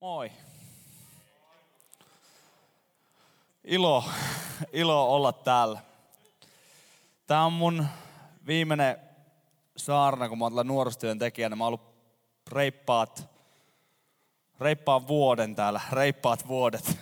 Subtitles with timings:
[0.00, 0.32] Moi.
[3.64, 4.04] Ilo,
[4.72, 5.80] ilo olla täällä.
[7.26, 7.86] Tämä on mun
[8.46, 8.96] viimeinen
[9.76, 11.56] saarna, kun mä oon nuorisotyön tekijänä.
[11.56, 11.94] Mä oon ollut
[12.52, 13.28] reippaat,
[14.60, 16.98] reippaan vuoden täällä, reippaat vuodet,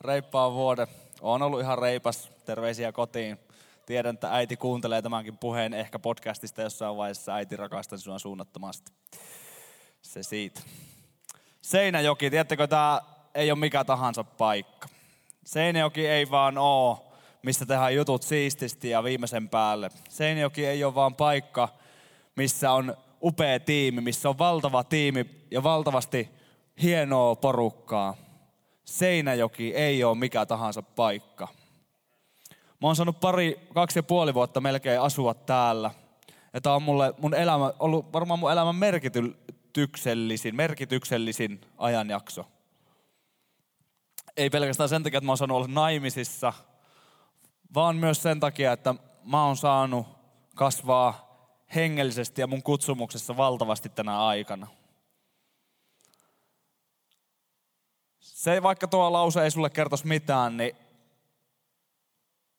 [0.00, 0.86] reippaan vuoden.
[1.20, 3.38] Oon ollut ihan reipas, terveisiä kotiin.
[3.86, 7.34] Tiedän, että äiti kuuntelee tämänkin puheen ehkä podcastista jossain vaiheessa.
[7.34, 8.92] Äiti rakastan sinua suunnattomasti.
[10.02, 10.60] Se siitä.
[11.62, 13.00] Seinäjoki, tiedättekö, tämä
[13.34, 14.88] ei ole mikä tahansa paikka.
[15.44, 16.98] Seinäjoki ei vaan ole,
[17.42, 19.90] missä tehdään jutut siististi ja viimeisen päälle.
[20.08, 21.68] Seinäjoki ei ole vaan paikka,
[22.36, 26.28] missä on upea tiimi, missä on valtava tiimi ja valtavasti
[26.82, 28.14] hienoa porukkaa.
[28.84, 31.48] Seinäjoki ei ole mikä tahansa paikka.
[32.80, 35.90] Mä oon saanut pari, kaksi ja puoli vuotta melkein asua täällä.
[36.52, 39.36] Ja tää on mulle, mun elämä, ollut varmaan mun elämän merkity,
[39.76, 42.44] merkityksellisin, merkityksellisin ajanjakso.
[44.36, 46.52] Ei pelkästään sen takia, että mä oon saanut olla naimisissa,
[47.74, 50.06] vaan myös sen takia, että mä oon saanut
[50.54, 51.32] kasvaa
[51.74, 54.66] hengellisesti ja mun kutsumuksessa valtavasti tänä aikana.
[58.20, 60.76] Se vaikka tuo lause ei sulle kertoisi mitään, niin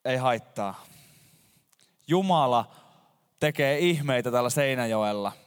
[0.04, 0.84] ei haittaa.
[2.06, 2.70] Jumala
[3.40, 5.32] tekee ihmeitä tällä Seinäjoella–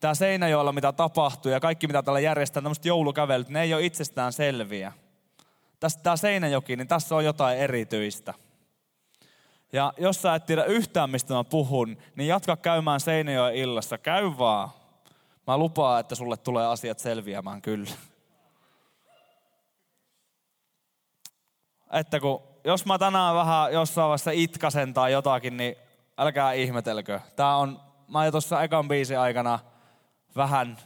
[0.00, 4.32] tämä Seinäjoella, mitä tapahtuu ja kaikki, mitä täällä järjestetään, tämmöiset joulukävelyt, ne ei ole itsestään
[4.32, 4.92] selviä.
[5.80, 8.34] Tässä tämä Seinäjoki, niin tässä on jotain erityistä.
[9.72, 13.98] Ja jos sä et tiedä yhtään, mistä mä puhun, niin jatka käymään Seinäjoen illassa.
[13.98, 14.68] Käy vaan.
[15.46, 17.90] Mä lupaan, että sulle tulee asiat selviämään kyllä.
[21.92, 25.76] Että kun, jos mä tänään vähän jossain vaiheessa itkasen tai jotakin, niin
[26.18, 27.20] älkää ihmetelkö.
[27.36, 29.58] Tää on, mä jo tuossa ekan biisin aikana
[30.36, 30.78] vähän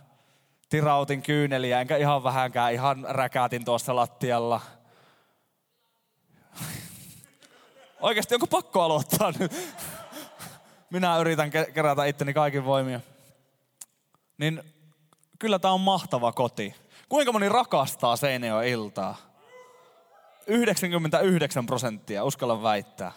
[0.68, 4.60] tirautin kyyneliä, enkä ihan vähänkään, ihan räkäätin tuossa lattialla.
[8.00, 9.52] Oikeasti onko pakko aloittaa nyt?
[10.90, 13.00] Minä yritän kerätä itteni kaikin voimia.
[14.38, 14.62] Niin
[15.38, 16.74] kyllä tämä on mahtava koti.
[17.08, 19.16] Kuinka moni rakastaa Seinäjoen iltaa?
[20.46, 23.12] 99 prosenttia, uskallan väittää.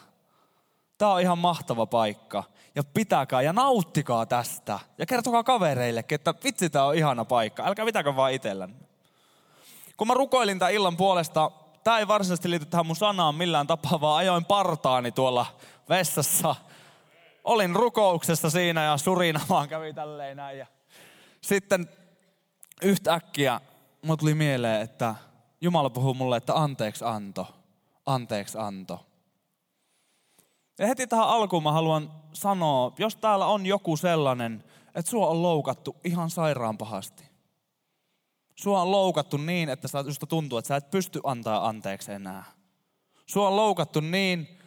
[0.98, 2.44] Tämä on ihan mahtava paikka.
[2.78, 4.80] Ja pitäkää ja nauttikaa tästä.
[4.98, 7.64] Ja kertokaa kavereillekin, että vitsi tämä on ihana paikka.
[7.66, 8.76] Älkää pitäkö vaan itsellänne.
[9.98, 11.52] Kun mä rukoilin tämän illan puolesta,
[11.84, 15.46] tämä ei varsinaisesti liity tähän mun sanaan millään tapaa, vaan ajoin partaani tuolla
[15.90, 16.56] vessassa.
[17.44, 20.58] Olin rukouksessa siinä ja surina vaan kävi tälleen näin.
[20.58, 20.68] Ja
[21.42, 21.90] sitten
[22.82, 23.62] yhtäkkiä
[24.02, 25.16] mulle tuli mieleen, että
[25.62, 27.48] Jumala puhuu mulle, että anteeksi anto,
[28.06, 29.07] anteeksi anto.
[30.80, 34.64] Ja heti tähän alkuun mä haluan sanoa, jos täällä on joku sellainen,
[34.96, 37.24] että sua on loukattu ihan sairaan pahasti.
[38.56, 42.44] Sua on loukattu niin, että sä just tuntuu, että sä et pysty antaa anteeksi enää.
[43.26, 44.60] Sua on loukattu niin,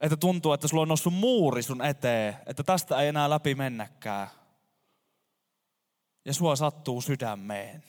[0.00, 4.28] että tuntuu, että sulla on noussut muuri sun eteen, että tästä ei enää läpi mennäkään.
[6.24, 7.84] Ja sua sattuu sydämeen.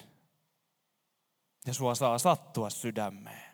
[1.68, 3.52] Ja sua saa sattua sydämeen.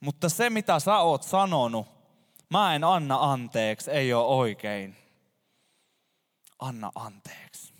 [0.00, 1.93] Mutta se, mitä sä oot sanonut,
[2.54, 4.96] mä en anna anteeksi, ei ole oikein.
[6.58, 7.74] Anna anteeksi.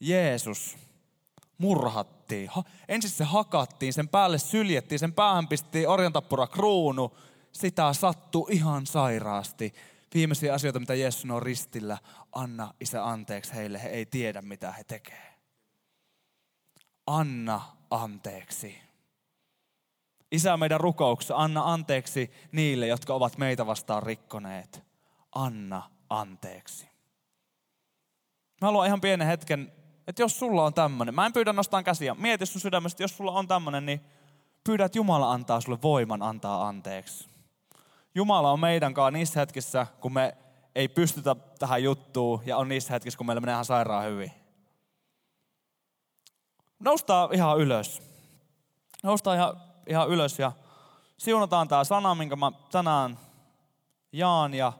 [0.00, 0.76] Jeesus
[1.58, 2.48] murhattiin.
[2.48, 7.16] Ha, ensin se hakattiin, sen päälle syljettiin, sen päähän pistettiin orjantappura kruunu.
[7.52, 9.74] Sitä sattui ihan sairaasti.
[10.14, 11.98] Viimeisiä asioita, mitä Jeesus on ristillä,
[12.32, 15.34] anna isä anteeksi heille, he ei tiedä mitä he tekee.
[17.06, 18.89] Anna anteeksi.
[20.32, 24.82] Isä meidän rukouksessa, anna anteeksi niille, jotka ovat meitä vastaan rikkoneet.
[25.34, 26.88] Anna anteeksi.
[28.60, 29.72] Mä haluan ihan pienen hetken,
[30.06, 33.32] että jos sulla on tämmöinen, mä en pyydä nostaa käsiä, mieti sun sydämestä, jos sulla
[33.32, 34.00] on tämmöinen, niin
[34.64, 37.28] pyydä, että Jumala antaa sulle voiman antaa anteeksi.
[38.14, 40.36] Jumala on meidän kanssa niissä hetkissä, kun me
[40.74, 44.32] ei pystytä tähän juttuun ja on niissä hetkissä, kun meillä menee ihan sairaan hyvin.
[46.78, 48.02] Noustaa ihan ylös.
[49.02, 49.60] Noustaa ihan
[49.90, 50.52] ihan ylös ja
[51.18, 53.18] siunataan tämä sana, minkä mä tänään
[54.12, 54.72] jaan ja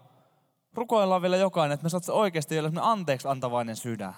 [0.74, 4.14] rukoillaan vielä jokainen, että me saat oikeasti vielä anteeksi antavainen sydän.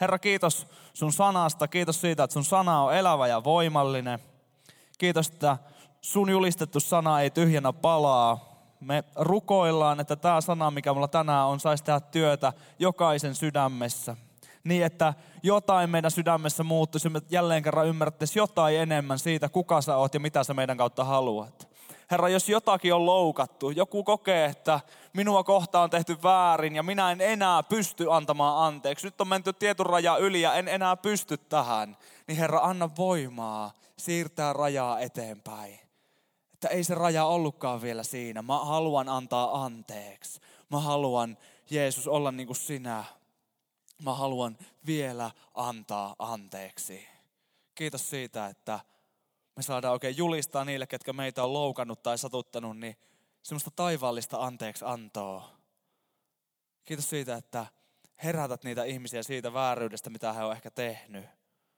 [0.00, 1.68] Herra, kiitos sun sanasta.
[1.68, 4.18] Kiitos siitä, että sun sana on elävä ja voimallinen.
[4.98, 5.56] Kiitos, että
[6.00, 8.56] sun julistettu sana ei tyhjänä palaa.
[8.80, 14.16] Me rukoillaan, että tämä sana, mikä mulla tänään on, saisi tehdä työtä jokaisen sydämessä
[14.66, 19.96] niin, että jotain meidän sydämessä muuttuisi, me jälleen kerran ymmärrettäisiin jotain enemmän siitä, kuka sä
[19.96, 21.68] oot ja mitä sä meidän kautta haluat.
[22.10, 24.80] Herra, jos jotakin on loukattu, joku kokee, että
[25.12, 29.06] minua kohtaan on tehty väärin ja minä en enää pysty antamaan anteeksi.
[29.06, 31.96] Nyt on menty tietyn raja yli ja en enää pysty tähän.
[32.26, 35.80] Niin Herra, anna voimaa siirtää rajaa eteenpäin.
[36.54, 38.42] Että ei se raja ollutkaan vielä siinä.
[38.42, 40.40] Mä haluan antaa anteeksi.
[40.70, 41.38] Mä haluan,
[41.70, 43.04] Jeesus, olla niin kuin sinä.
[44.02, 47.08] Mä haluan vielä antaa anteeksi.
[47.74, 48.80] Kiitos siitä, että
[49.56, 52.96] me saadaan oikein julistaa niille, ketkä meitä on loukannut tai satuttanut, niin
[53.42, 55.50] semmoista taivaallista anteeksi antoa.
[56.84, 57.66] Kiitos siitä, että
[58.24, 61.24] herätät niitä ihmisiä siitä vääryydestä, mitä he on ehkä tehnyt.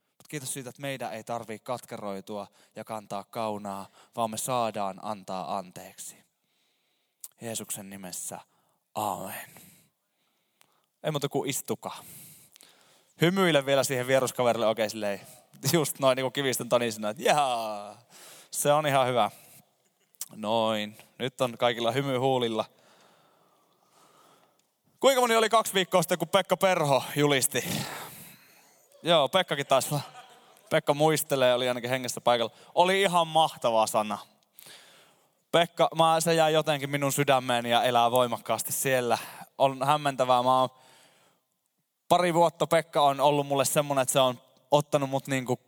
[0.08, 5.58] Mutta kiitos siitä, että meidän ei tarvitse katkeroitua ja kantaa kaunaa, vaan me saadaan antaa
[5.58, 6.16] anteeksi.
[7.40, 8.40] Jeesuksen nimessä,
[8.94, 9.77] amen.
[11.04, 12.04] Ei muuta kuin istukaa.
[13.20, 15.20] Hymyile vielä siihen vieruskaverille oikein silleen,
[15.72, 17.98] just noin niin kuin kivistön tonisena, että jaa,
[18.50, 19.30] se on ihan hyvä.
[20.36, 22.64] Noin, nyt on kaikilla hymy huulilla.
[25.00, 27.64] Kuinka moni oli kaksi viikkoa sitten, kun Pekka Perho julisti?
[29.02, 29.94] Joo, Pekkakin taisi.
[30.70, 32.52] Pekka muistelee, oli ainakin hengessä paikalla.
[32.74, 34.18] Oli ihan mahtava sana.
[35.52, 39.18] Pekka, mä, se jää jotenkin minun sydämeen ja elää voimakkaasti siellä.
[39.58, 40.42] On hämmentävää.
[40.42, 40.68] Mä oon,
[42.08, 44.40] pari vuotta Pekka on ollut mulle semmonen, että se on
[44.70, 45.60] ottanut mut niin kuin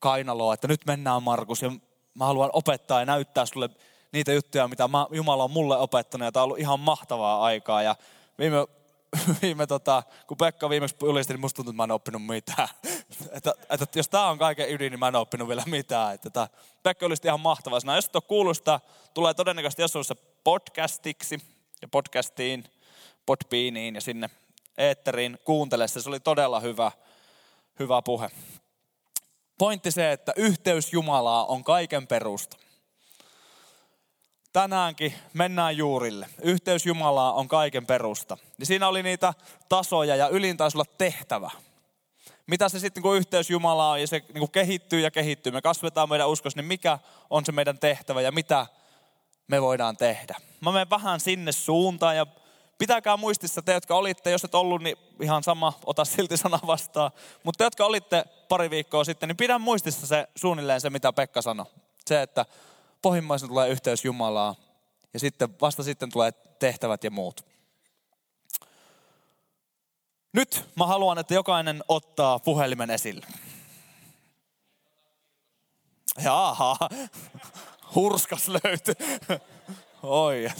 [0.00, 1.70] kainaloa, että nyt mennään Markus ja
[2.14, 3.70] mä haluan opettaa ja näyttää sulle
[4.12, 7.96] niitä juttuja, mitä Jumala on mulle opettanut ja tämä on ollut ihan mahtavaa aikaa ja
[8.38, 8.56] viime,
[9.42, 12.68] viime tota, kun Pekka viimeksi julisti, niin musta tuntuu, että mä en oppinut mitään.
[13.36, 16.14] että, että, jos tämä on kaiken ydin, niin mä en oppinut vielä mitään.
[16.14, 16.48] Että tämä,
[16.82, 17.96] Pekka julisti ihan mahtavaa sanaa.
[17.96, 18.80] Jos et ole sitä,
[19.14, 20.04] tulee todennäköisesti jossain
[20.44, 21.40] podcastiksi
[21.82, 22.64] ja podcastiin,
[23.26, 24.30] podbeaniin ja sinne
[24.78, 25.88] eetteriin kuuntele.
[25.88, 26.92] Se oli todella hyvä
[27.78, 28.30] hyvä puhe.
[29.58, 32.56] Pointti se, että yhteys Jumalaa on kaiken perusta.
[34.52, 36.28] Tänäänkin mennään juurille.
[36.42, 38.38] Yhteys Jumalaa on kaiken perusta.
[38.58, 39.34] Ja siinä oli niitä
[39.68, 41.50] tasoja ja ylin taisi olla tehtävä.
[42.46, 46.08] Mitä se sitten, kun yhteys Jumalaa on ja se niin kehittyy ja kehittyy, me kasvetaan
[46.08, 46.98] meidän uskossa, niin mikä
[47.30, 48.66] on se meidän tehtävä ja mitä
[49.48, 50.36] me voidaan tehdä.
[50.60, 52.26] Mä menen vähän sinne suuntaan ja
[52.78, 57.10] Pitäkää muistissa te, jotka olitte, jos et ollut, niin ihan sama, ota silti sana vastaan.
[57.44, 61.42] Mutta te, jotka olitte pari viikkoa sitten, niin pidä muistissa se suunnilleen se, mitä Pekka
[61.42, 61.66] sanoi.
[62.06, 62.46] Se, että
[63.02, 64.54] pohjimmaisen tulee yhteys Jumalaa
[65.14, 67.46] ja sitten vasta sitten tulee tehtävät ja muut.
[70.32, 73.26] Nyt mä haluan, että jokainen ottaa puhelimen esille.
[76.24, 76.76] Jaha,
[77.94, 78.94] hurskas löyty.
[80.02, 80.50] Oi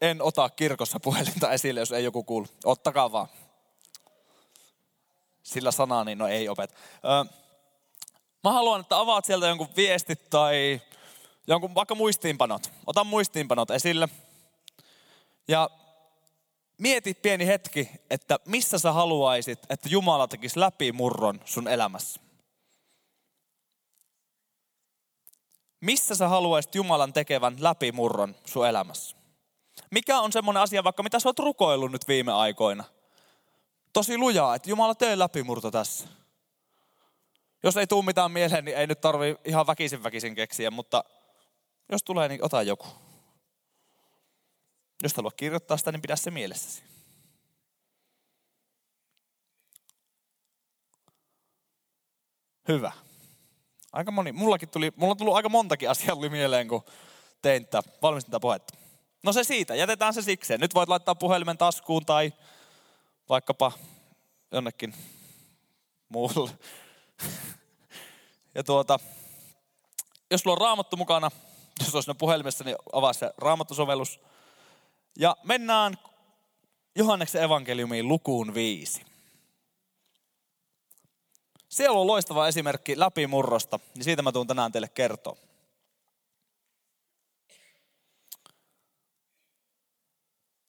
[0.00, 2.46] en ota kirkossa puhelinta esille, jos ei joku kuulu.
[2.64, 3.28] Ottakaa vaan.
[5.42, 6.74] Sillä sanaa, niin no ei opet.
[7.04, 7.34] Öö,
[8.44, 10.80] mä haluan, että avaat sieltä jonkun viestit tai
[11.46, 12.70] jonkun vaikka muistiinpanot.
[12.86, 14.08] Ota muistiinpanot esille.
[15.48, 15.70] Ja
[16.78, 22.20] mieti pieni hetki, että missä sä haluaisit, että Jumala tekisi läpimurron sun elämässä.
[25.80, 29.15] Missä sä haluaisit Jumalan tekevän läpimurron sun elämässä?
[29.90, 32.84] Mikä on semmoinen asia, vaikka mitä sä oot rukoillut nyt viime aikoina?
[33.92, 36.08] Tosi lujaa, että Jumala tee läpimurto tässä.
[37.62, 41.04] Jos ei tule mitään mieleen, niin ei nyt tarvi ihan väkisin väkisin keksiä, mutta
[41.92, 42.86] jos tulee, niin ota joku.
[45.02, 46.82] Jos haluat kirjoittaa sitä, niin pidä se mielessäsi.
[52.68, 52.92] Hyvä.
[53.92, 54.32] Aika moni.
[54.32, 56.84] Mullakin tuli, mulla on tullut aika montakin asiaa mieleen, kun
[57.42, 58.75] tein tätä, valmistin tätä puhetta.
[59.26, 60.60] No se siitä, jätetään se sikseen.
[60.60, 62.32] Nyt voit laittaa puhelimen taskuun tai
[63.28, 63.72] vaikkapa
[64.52, 64.94] jonnekin
[66.08, 66.50] muulle.
[68.54, 68.98] Ja tuota,
[70.30, 71.30] jos sulla on raamattu mukana,
[71.80, 74.20] jos olisi puhelimessa, niin avaa se raamattusovellus.
[75.18, 75.98] Ja mennään
[76.96, 79.02] Johanneksen evankeliumiin lukuun viisi.
[81.68, 85.36] Siellä on loistava esimerkki läpimurrosta, niin siitä mä tuun tänään teille kertoa.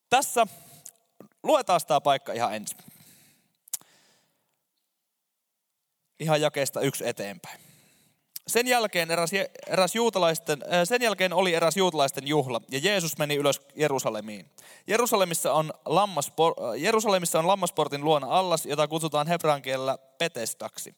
[0.10, 0.48] Tässä
[1.44, 2.78] luetaan tämä paikka ihan ensin.
[6.20, 7.60] Ihan jakeesta yksi eteenpäin.
[8.48, 9.32] Sen jälkeen, eräs,
[9.68, 14.46] eräs juutalaisten, äh, sen jälkeen oli eräs juutalaisten juhla ja Jeesus meni ylös Jerusalemiin.
[14.88, 20.96] Jerusalemissa on, lammaspor, äh, Jerusalemissa on lammasportin luona allas, jota kutsutaan hebran kielellä Petestaksi.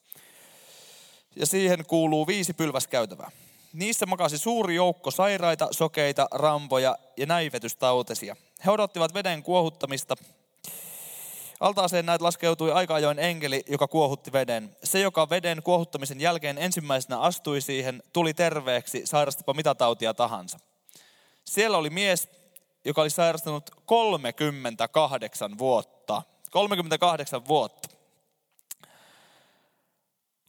[1.36, 3.30] Ja siihen kuuluu viisi pylväskäytävää.
[3.72, 8.36] Niissä makasi suuri joukko sairaita, sokeita, rampoja ja näivetystautisia.
[8.64, 10.16] He odottivat veden kuohuttamista.
[11.60, 14.76] Altaaseen näet laskeutui aika ajoin enkeli, joka kuohutti veden.
[14.84, 20.58] Se, joka veden kuohuttamisen jälkeen ensimmäisenä astui siihen, tuli terveeksi, sairastipa mitä tautia tahansa.
[21.44, 22.28] siellä oli mies,
[22.84, 26.22] joka oli sairastanut 38 vuotta.
[26.50, 27.88] 38 vuotta.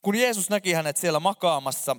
[0.02, 1.96] Kun Jeesus näki hänet siellä makaamassa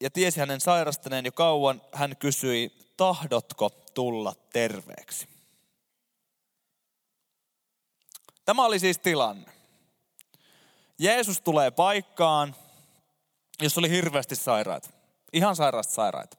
[0.00, 5.28] ja, tiesi hänen sairastaneen jo kauan, hän kysyi, tahdotko tulla terveeksi?
[8.44, 9.52] Tämä oli siis tilanne.
[10.98, 12.56] Jeesus tulee paikkaan,
[13.62, 14.90] jossa oli hirveästi sairaita.
[15.32, 16.36] Ihan sairaasti sairaita.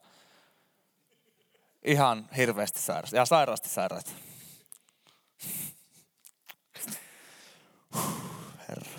[1.85, 3.15] Ihan hirveästi sairaita.
[3.15, 4.11] Ja sairaasti sairaita.
[8.69, 8.91] Herra.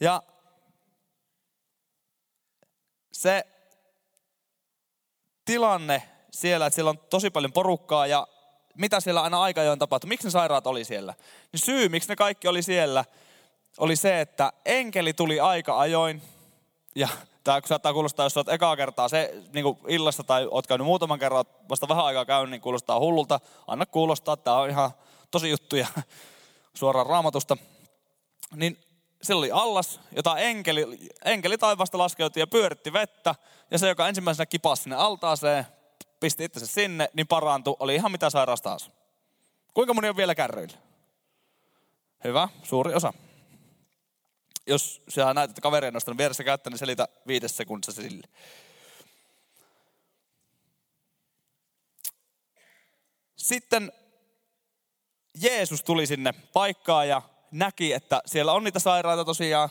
[0.00, 0.22] Ja
[3.26, 3.46] se
[5.44, 8.26] tilanne siellä, että siellä on tosi paljon porukkaa ja
[8.74, 11.14] mitä siellä aina aika ajoin tapahtui, miksi ne sairaat oli siellä.
[11.52, 13.04] Niin syy, miksi ne kaikki oli siellä,
[13.78, 16.22] oli se, että enkeli tuli aika ajoin.
[16.94, 17.08] Ja
[17.44, 21.18] tämä saattaa kuulostaa, jos olet ekaa kertaa se niin kuin illassa tai olet käynyt muutaman
[21.18, 23.40] kerran, vasta vähän aikaa käynyt, niin kuulostaa hullulta.
[23.66, 24.90] Anna kuulostaa, tämä on ihan
[25.30, 25.86] tosi juttuja
[26.74, 27.56] suoraan raamatusta.
[28.54, 28.85] Niin
[29.22, 33.34] siellä oli allas, jota enkeli, enkeli taivasta laskeutui ja pyöritti vettä.
[33.70, 35.66] Ja se, joka ensimmäisenä kipasi sinne altaaseen,
[36.20, 37.76] pisti itsensä sinne, niin parantui.
[37.78, 38.90] Oli ihan mitä sairaus taas.
[39.74, 40.76] Kuinka moni on vielä kärryillä?
[42.24, 43.12] Hyvä, suuri osa.
[44.66, 48.28] Jos sä näet, että kaveri on nostanut vieressä kättä, niin selitä viides sekunnissa sille.
[53.36, 53.92] Sitten
[55.40, 57.22] Jeesus tuli sinne paikkaan ja
[57.58, 59.68] näki, että siellä on niitä sairaita tosiaan.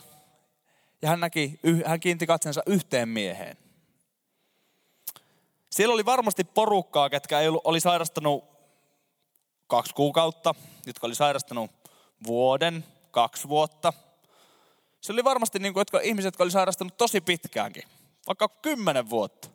[1.02, 3.56] Ja hän, näki, hän kiinti katsensa yhteen mieheen.
[5.70, 8.44] Siellä oli varmasti porukkaa, ketkä ei ollut, oli sairastanut
[9.66, 10.54] kaksi kuukautta,
[10.86, 11.70] jotka oli sairastanut
[12.26, 13.92] vuoden, kaksi vuotta.
[15.00, 17.82] Se oli varmasti niin kuin, jotka, ihmiset, jotka oli sairastanut tosi pitkäänkin,
[18.26, 19.48] vaikka kymmenen vuotta.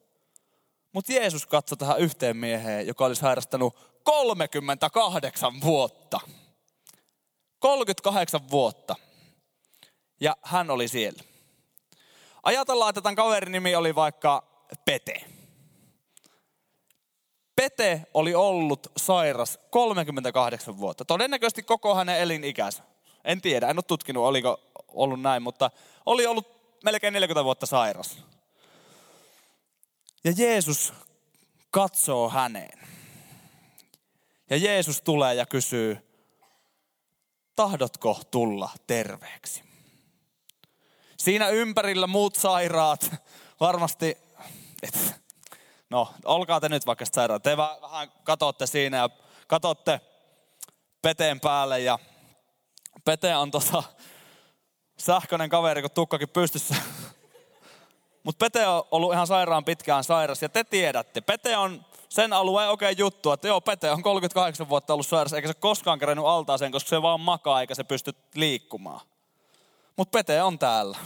[0.92, 6.20] Mutta Jeesus katsoi tähän yhteen mieheen, joka oli sairastanut 38 vuotta.
[7.62, 8.96] 38 vuotta.
[10.20, 11.24] Ja hän oli siellä.
[12.44, 14.44] Ajatellaan, että tämän kaverin nimi oli vaikka
[14.86, 15.25] Pete.
[17.56, 21.06] Pete oli ollut sairas 38 vuotta.
[21.06, 22.84] Todennäköisesti koko hänen elinikänsä.
[23.24, 25.72] En tiedä, en ole tutkinut, oliko ollut näin, mutta
[26.06, 26.48] oli ollut
[26.84, 28.24] melkein 40 vuotta sairas.
[30.24, 30.94] Ja Jeesus
[31.72, 32.80] katsoo häneen.
[34.50, 36.11] Ja Jeesus tulee ja kysyy,
[37.62, 39.63] tahdotko tulla terveeksi?
[41.18, 43.12] Siinä ympärillä muut sairaat
[43.60, 44.18] varmasti,
[44.84, 45.15] et,
[45.89, 47.44] no olkaa te nyt vaikka sairaat.
[47.44, 49.10] Te vähän katotte siinä ja
[49.48, 50.01] katotte
[51.01, 52.00] peteen päälle ja
[53.06, 53.84] Pete on tota
[54.98, 56.75] sähköinen kaveri, kun tukkakin pystyssä.
[58.24, 62.70] Mutta Pete on ollut ihan sairaan pitkään sairas ja te tiedätte, Pete on sen alueen
[62.70, 66.72] oikein juttu, että joo, Pete on 38 vuotta ollut sairas, eikä se koskaan kerennyt altaaseen,
[66.72, 69.01] koska se vaan makaa eikä se pysty liikkumaan.
[69.96, 70.98] Mutta Pete on täällä.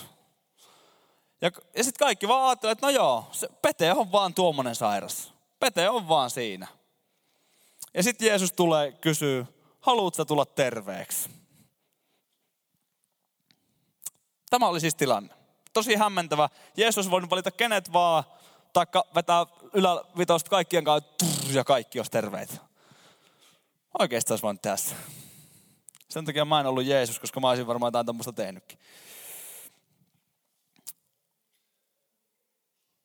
[1.42, 5.34] Ja, ja sitten kaikki vaan ajattelee, että no joo, se Pete on vaan tuommoinen sairas.
[5.60, 6.68] Pete on vaan siinä.
[7.94, 9.46] Ja sitten Jeesus tulee kysyy,
[9.82, 11.30] haluatko tulla terveeksi?
[14.50, 15.35] Tämä oli siis tilanne.
[15.76, 16.50] Tosi hämmentävä.
[16.78, 18.24] Jeesus voinut valita kenet vaan,
[18.74, 22.54] taikka vetää ylävitosta kaikkien kanssa ja kaikki olisi terveitä.
[24.00, 24.96] Oikeasti olisi voinut tässä.
[26.10, 28.80] Sen takia mä en ollut Jeesus, koska mä olisin varmaan jotain tämmöistä tehnytkin.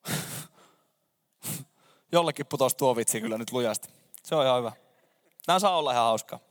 [2.12, 3.88] Jollekin putosi tuo vitsi kyllä nyt lujasti.
[4.24, 4.72] Se on ihan hyvä.
[5.46, 6.49] Nämä saa olla ihan hauskaa.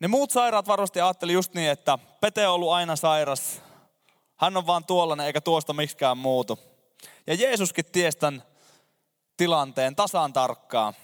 [0.00, 3.62] Ne muut sairaat varmasti ajatteli just niin, että Pete on ollut aina sairas.
[4.36, 6.58] Hän on vaan tuollainen eikä tuosta miksikään muutu.
[7.26, 8.42] Ja Jeesuskin tiesi tämän
[9.36, 10.94] tilanteen tasan tarkkaan.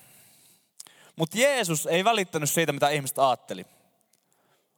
[1.17, 3.67] Mutta Jeesus ei välittänyt siitä, mitä ihmiset ajatteli.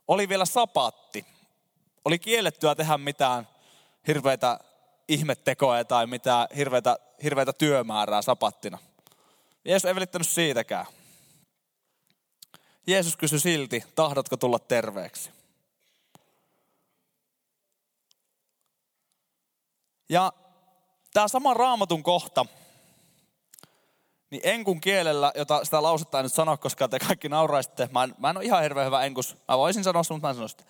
[0.08, 1.26] Oli vielä sapatti.
[2.04, 3.48] Oli kiellettyä tehdä mitään
[4.06, 4.58] hirveitä
[5.08, 8.78] ihmettekoja tai mitään hirveitä, hirveitä työmäärää sapattina.
[9.64, 10.86] Jeesus ei välittänyt siitäkään.
[12.86, 15.30] Jeesus kysyi silti, tahdotko tulla terveeksi?
[20.08, 20.32] Ja
[21.12, 22.46] tämä sama raamatun kohta,
[24.30, 27.88] niin enkun kielellä, jota sitä lausetta en nyt sano, koska te kaikki nauraisitte.
[27.92, 29.36] Mä en, mä en ole ihan hirveän hyvä enkus.
[29.48, 30.64] Mä voisin sanoa sitä, mutta mä en sano sitä.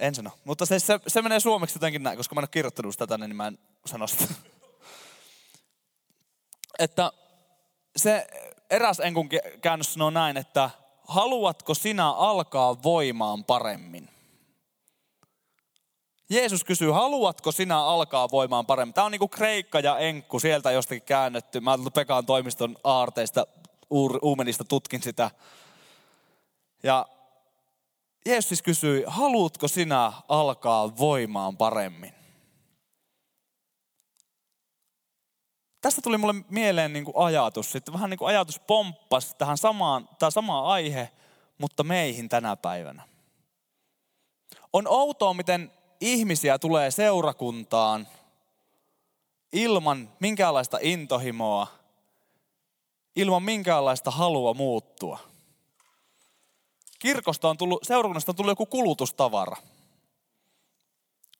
[0.00, 0.30] En sano.
[0.44, 3.28] Mutta se, se, se menee suomeksi jotenkin näin, koska mä en ole kirjoittanut sitä tänne,
[3.28, 4.24] niin mä en sano sitä.
[6.78, 7.12] Että
[7.96, 8.26] se
[8.70, 9.28] eräs enkun
[9.60, 10.70] käännös sanoo näin, että
[11.08, 14.08] haluatko sinä alkaa voimaan paremmin?
[16.30, 18.94] Jeesus kysyy, haluatko sinä alkaa voimaan paremmin?
[18.94, 21.60] Tämä on niin kuin Kreikka ja Enkku sieltä jostakin käännetty.
[21.60, 23.46] Mä olen Pekan toimiston aarteista,
[24.22, 25.30] Uumenista tutkin sitä.
[26.82, 27.06] Ja
[28.26, 32.23] Jeesus siis kysyi, haluatko sinä alkaa voimaan paremmin?
[35.84, 40.08] Tästä tuli mulle mieleen niin kuin ajatus, sitten vähän niin kuin ajatus pomppasi tähän samaan,
[40.18, 41.10] tämä sama aihe,
[41.58, 43.02] mutta meihin tänä päivänä.
[44.72, 48.08] On outoa, miten ihmisiä tulee seurakuntaan
[49.52, 51.66] ilman minkäänlaista intohimoa,
[53.16, 55.18] ilman minkäänlaista halua muuttua.
[56.98, 59.56] Kirkosta on tullut, seurakunnasta on tullut joku kulutustavara.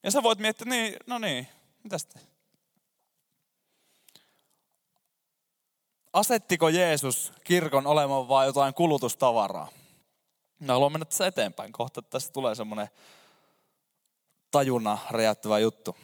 [0.03, 1.49] Ja sä voit miettiä, niin, no niin,
[1.83, 2.34] mitä sitten?
[6.15, 9.69] Asettiko Jeesus kirkon olemaan vain jotain kulutustavaraa?
[10.59, 11.73] Mä haluan mennä tässä eteenpäin.
[11.73, 12.89] Kohta tässä tulee semmoinen
[14.51, 15.97] tajuna räjäyttävä juttu.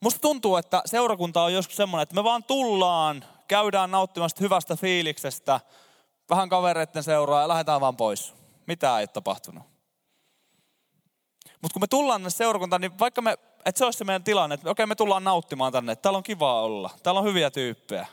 [0.00, 5.60] Musta tuntuu, että seurakunta on joskus semmoinen, että me vaan tullaan, käydään nauttimasta hyvästä fiiliksestä,
[6.30, 8.34] vähän kavereiden seuraa ja lähdetään vaan pois.
[8.66, 9.64] Mitä ei tapahtunut.
[11.62, 14.54] Mutta kun me tullaan tänne seurakuntaan, niin vaikka me, että se olisi se meidän tilanne,
[14.54, 18.06] että okei me tullaan nauttimaan tänne, että täällä on kiva olla, täällä on hyviä tyyppejä.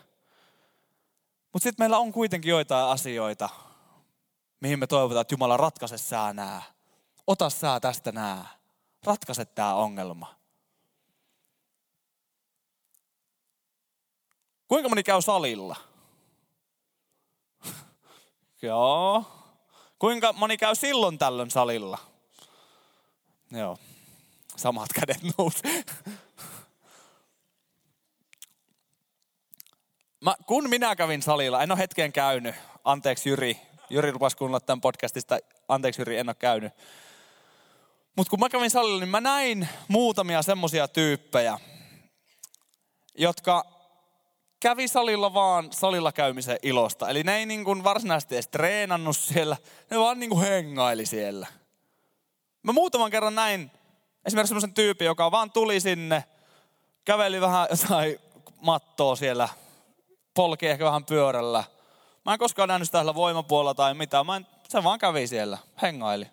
[1.54, 3.50] Mutta sitten meillä on kuitenkin joitain asioita,
[4.60, 6.62] mihin me toivotaan, että Jumala ratkaise sää nää.
[7.28, 8.48] Ota sää tästä nää.
[9.04, 10.36] Ratkaise tämä ongelma.
[14.68, 15.76] Kuinka moni käy salilla?
[18.62, 19.24] Joo.
[20.00, 21.98] Kuinka moni käy silloin tällöin salilla?
[23.52, 23.78] Joo.
[24.56, 25.62] Samat kädet nousi.
[30.24, 32.56] Mä, kun minä kävin salilla, en ole hetken käynyt.
[32.84, 33.58] Anteeksi Jyri.
[33.90, 35.38] Jyri lupasi kuunnella tämän podcastista.
[35.68, 36.74] Anteeksi Jyri, en ole käynyt.
[38.16, 41.60] Mutta kun mä kävin salilla, niin mä näin muutamia semmosia tyyppejä,
[43.16, 43.66] jotka
[44.60, 47.10] kävi salilla vaan salilla käymisen ilosta.
[47.10, 49.58] Eli ne ei niin kuin varsinaisesti edes treenannut siellä,
[49.90, 51.48] ne vaan niin kuin hengaili siellä.
[52.64, 53.72] Mä muutaman kerran näin
[54.26, 56.24] esimerkiksi semmoisen tyypin, joka vaan tuli sinne,
[57.06, 58.20] käveli vähän jotain
[58.62, 59.50] mattoa siellä,
[60.34, 61.64] polki ehkä vähän pyörällä.
[62.26, 66.26] Mä en koskaan nähnyt sitä voimapuolella tai mitään, mä en, se vaan kävi siellä, hengaili.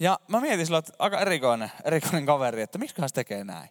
[0.00, 3.68] Ja mä mietin sillä, että aika erikoinen, erikoinen kaveri, että miksi hän tekee näin.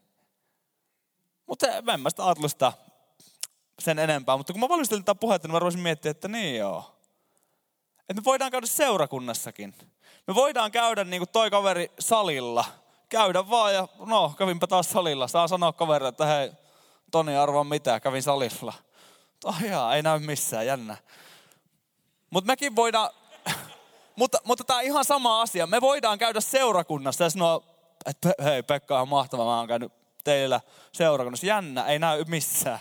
[1.47, 2.73] Mutta en mä sitä ajatellut sitä
[3.79, 4.37] sen enempää.
[4.37, 6.95] Mutta kun mä valmistelin tätä puhetta, niin mä ruvasin miettiä, että niin joo.
[7.99, 9.75] Että me voidaan käydä seurakunnassakin.
[10.27, 12.65] Me voidaan käydä niin kuin toi kaveri salilla.
[13.09, 15.27] Käydä vaan ja no, kävinpä taas salilla.
[15.27, 16.51] Saa sanoa kaverille, että hei,
[17.11, 18.73] Toni arvaa mitä, kävin salilla.
[19.43, 20.97] Oh jaa, ei näy missään, jännä.
[22.29, 23.09] Mutta mekin voidaan,
[24.15, 25.67] mutta, mutta tämä on ihan sama asia.
[25.67, 27.63] Me voidaan käydä seurakunnassa ja sanoa,
[28.05, 29.93] että hei Pekka on mahtava, mä oon käynyt
[30.23, 31.45] teillä seurakunnassa.
[31.45, 32.79] Jännä, ei näy missään.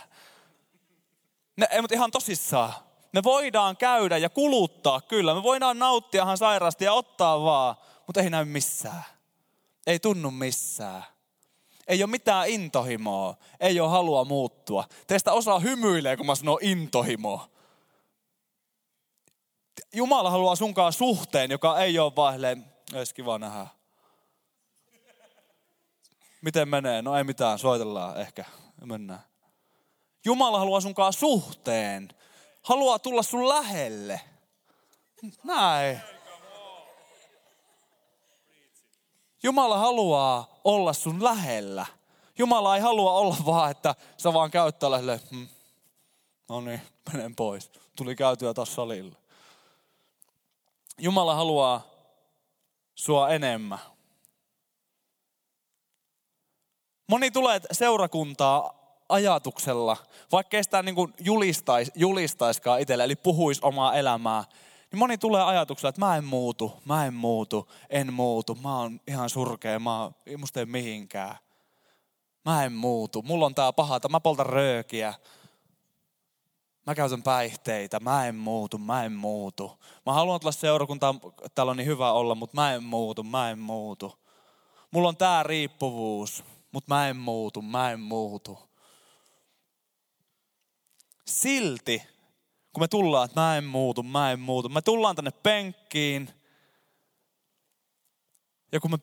[1.57, 2.73] Ne, ei, mutta ihan tosissaan.
[3.13, 5.33] Me voidaan käydä ja kuluttaa kyllä.
[5.33, 7.75] Me voidaan nauttia ihan sairaasti ja ottaa vaan,
[8.07, 9.03] mutta ei näy missään.
[9.87, 11.03] Ei tunnu missään.
[11.87, 13.35] Ei ole mitään intohimoa.
[13.59, 14.83] Ei ole halua muuttua.
[15.07, 17.49] Teistä osaa hymyilee, kun mä sanon intohimoa.
[19.93, 22.35] Jumala haluaa sunkaan suhteen, joka ei ole vaan
[22.93, 23.67] edes kiva nähdä.
[26.41, 27.01] Miten menee?
[27.01, 28.45] No ei mitään, soitellaan ehkä.
[28.85, 29.23] Mennään.
[30.25, 32.09] Jumala haluaa sunkaan suhteen.
[32.61, 34.21] Haluaa tulla sun lähelle.
[35.43, 36.01] Näin.
[39.43, 41.85] Jumala haluaa olla sun lähellä.
[42.37, 45.19] Jumala ei halua olla vaan, että sä vaan käyttää lähelle.
[45.31, 45.47] Hmm.
[46.49, 46.81] No niin,
[47.13, 47.71] menen pois.
[47.95, 49.15] Tuli käytyä taas salille.
[50.97, 51.81] Jumala haluaa
[52.95, 53.79] sua enemmän.
[57.07, 59.97] Moni tulee seurakuntaa ajatuksella,
[60.31, 64.43] vaikka ei sitä niin kuin julistais, julistaiskaan eli puhuisi omaa elämää,
[64.91, 68.99] niin moni tulee ajatuksella, että mä en muutu, mä en muutu, en muutu, mä oon
[69.07, 71.35] ihan surkea, mä oon, musta ei mihinkään.
[72.45, 75.13] Mä en muutu, mulla on tää paha, mä poltan röökiä,
[76.87, 79.79] Mä käytän päihteitä, mä en muutu, mä en muutu.
[80.05, 81.19] Mä haluan tulla seurakuntaan,
[81.55, 84.19] täällä on niin hyvä olla, mutta mä en muutu, mä en muutu.
[84.91, 88.59] Mulla on tää riippuvuus, mutta mä en muutu, mä en muutu.
[91.25, 92.03] Silti,
[92.73, 96.29] kun me tullaan, että mä en muutu, mä en muutu, me tullaan tänne penkkiin.
[98.71, 98.97] Ja kun me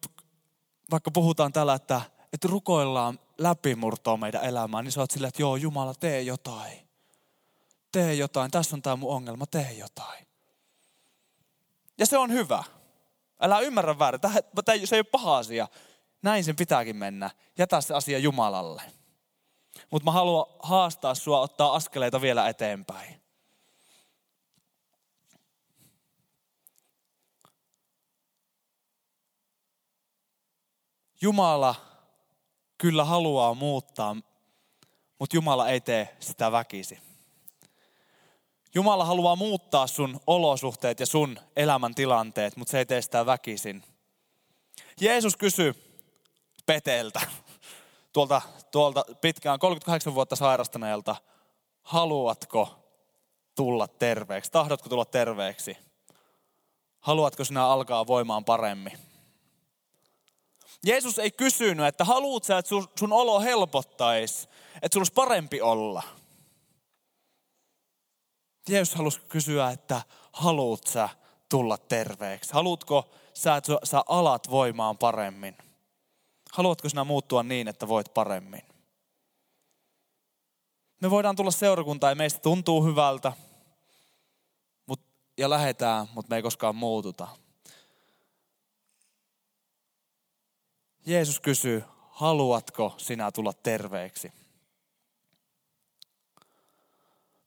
[0.91, 2.01] vaikka puhutaan tällä, että,
[2.33, 6.89] että rukoillaan läpimurtoa meidän elämään, niin sä oot silleen, että joo Jumala, tee jotain
[7.93, 10.27] tee jotain, tässä on tämä mun ongelma, tee jotain.
[11.99, 12.65] Ja se on hyvä.
[13.41, 14.21] Älä ymmärrä väärin.
[14.21, 14.35] Tämä,
[14.85, 15.69] se ei ole paha asia.
[16.23, 17.31] Näin sen pitääkin mennä.
[17.59, 18.83] Jätä se asia Jumalalle.
[19.91, 23.18] Mutta mä haluan haastaa sua ottaa askeleita vielä eteenpäin.
[31.21, 31.75] Jumala
[32.79, 34.17] kyllä haluaa muuttaa,
[35.19, 36.99] mutta Jumala ei tee sitä väkisi.
[38.75, 43.85] Jumala haluaa muuttaa sun olosuhteet ja sun elämäntilanteet, mutta se ei tee sitä väkisin.
[45.01, 45.75] Jeesus kysyi
[46.67, 47.21] Peteltä,
[48.13, 51.17] tuolta, tuolta pitkään 38 vuotta sairastaneelta,
[51.83, 52.79] haluatko
[53.55, 54.53] tulla terveeksi?
[54.53, 55.77] Tahdotko tulla terveeksi?
[57.01, 59.08] Haluatko sinä alkaa voimaan paremmin?
[60.87, 64.49] Jeesus ei kysynyt, että haluat sä, että sun, olo helpottaisi,
[64.83, 66.03] että sun olisi parempi olla.
[68.69, 71.09] Jeesus halusi kysyä, että haluat sä
[71.49, 72.53] tulla terveeksi?
[72.53, 75.57] Haluatko sä, että sä alat voimaan paremmin?
[76.53, 78.63] Haluatko sinä muuttua niin, että voit paremmin?
[81.01, 83.33] Me voidaan tulla seurakuntaan ja meistä tuntuu hyvältä
[84.87, 85.01] mut,
[85.39, 87.29] ja lähetään, mutta me ei koskaan muututa.
[91.07, 94.33] Jeesus kysyy, haluatko sinä tulla terveeksi?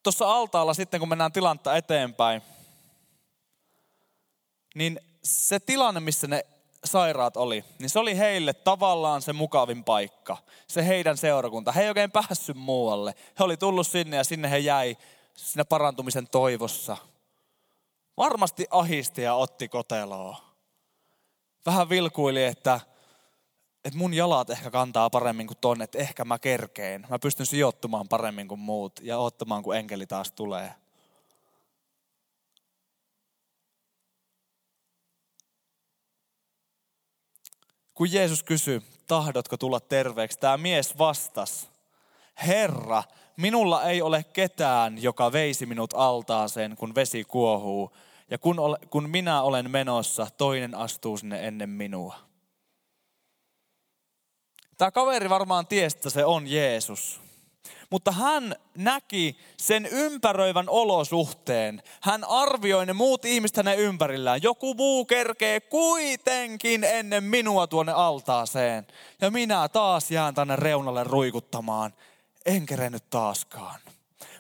[0.03, 2.41] Tuossa altaalla sitten, kun mennään tilannetta eteenpäin,
[4.75, 6.45] niin se tilanne, missä ne
[6.85, 10.37] sairaat oli, niin se oli heille tavallaan se mukavin paikka.
[10.67, 11.71] Se heidän seurakunta.
[11.71, 13.13] He ei oikein päässyt muualle.
[13.39, 14.97] He oli tullut sinne ja sinne he jäi
[15.35, 16.97] sinne parantumisen toivossa.
[18.17, 20.37] Varmasti ahisti ja otti koteloa.
[21.65, 22.79] Vähän vilkuili, että
[23.85, 27.05] että mun jalat ehkä kantaa paremmin kuin tonne, että ehkä mä kerkeen.
[27.09, 30.73] Mä pystyn sijoittumaan paremmin kuin muut ja ottamaan, kun enkeli taas tulee.
[37.93, 41.67] Kun Jeesus kysyi, tahdotko tulla terveeksi, tämä mies vastasi,
[42.47, 43.03] Herra,
[43.37, 47.95] minulla ei ole ketään, joka veisi minut altaaseen, kun vesi kuohuu.
[48.29, 52.30] Ja kun, ole, kun minä olen menossa, toinen astuu sinne ennen minua.
[54.81, 57.21] Tämä kaveri varmaan tiesi, että se on Jeesus.
[57.89, 61.83] Mutta hän näki sen ympäröivän olosuhteen.
[62.01, 64.43] Hän arvioi ne muut ihmiset hänen ympärillään.
[64.43, 68.87] Joku muu kerkee kuitenkin ennen minua tuonne altaaseen.
[69.21, 71.93] Ja minä taas jään tänne reunalle ruikuttamaan.
[72.45, 73.79] En kerennyt taaskaan.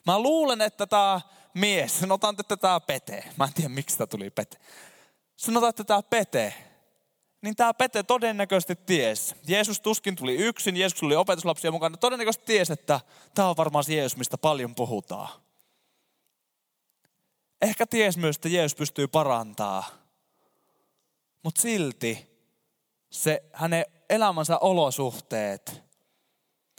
[0.05, 1.21] Mä luulen, että tämä
[1.53, 3.23] mies, sanotaan, että tämä Pete.
[3.37, 4.57] Mä en tiedä, miksi tämä tuli Pete.
[5.37, 6.53] Sanotaan, että tämä Pete
[7.41, 9.35] niin tämä Pete todennäköisesti ties.
[9.47, 11.97] Jeesus tuskin tuli yksin, Jeesus tuli opetuslapsia mukana.
[11.97, 12.99] Todennäköisesti ties, että
[13.35, 15.29] tämä on varmaan se Jeesus, mistä paljon puhutaan.
[17.61, 19.83] Ehkä ties myös, että Jeesus pystyy parantaa.
[21.43, 22.31] Mutta silti
[23.09, 25.83] se hänen elämänsä olosuhteet,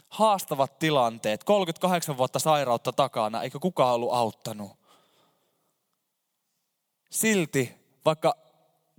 [0.09, 4.71] haastavat tilanteet, 38 vuotta sairautta takana, eikä kukaan ollut auttanut.
[7.09, 8.42] Silti, vaikka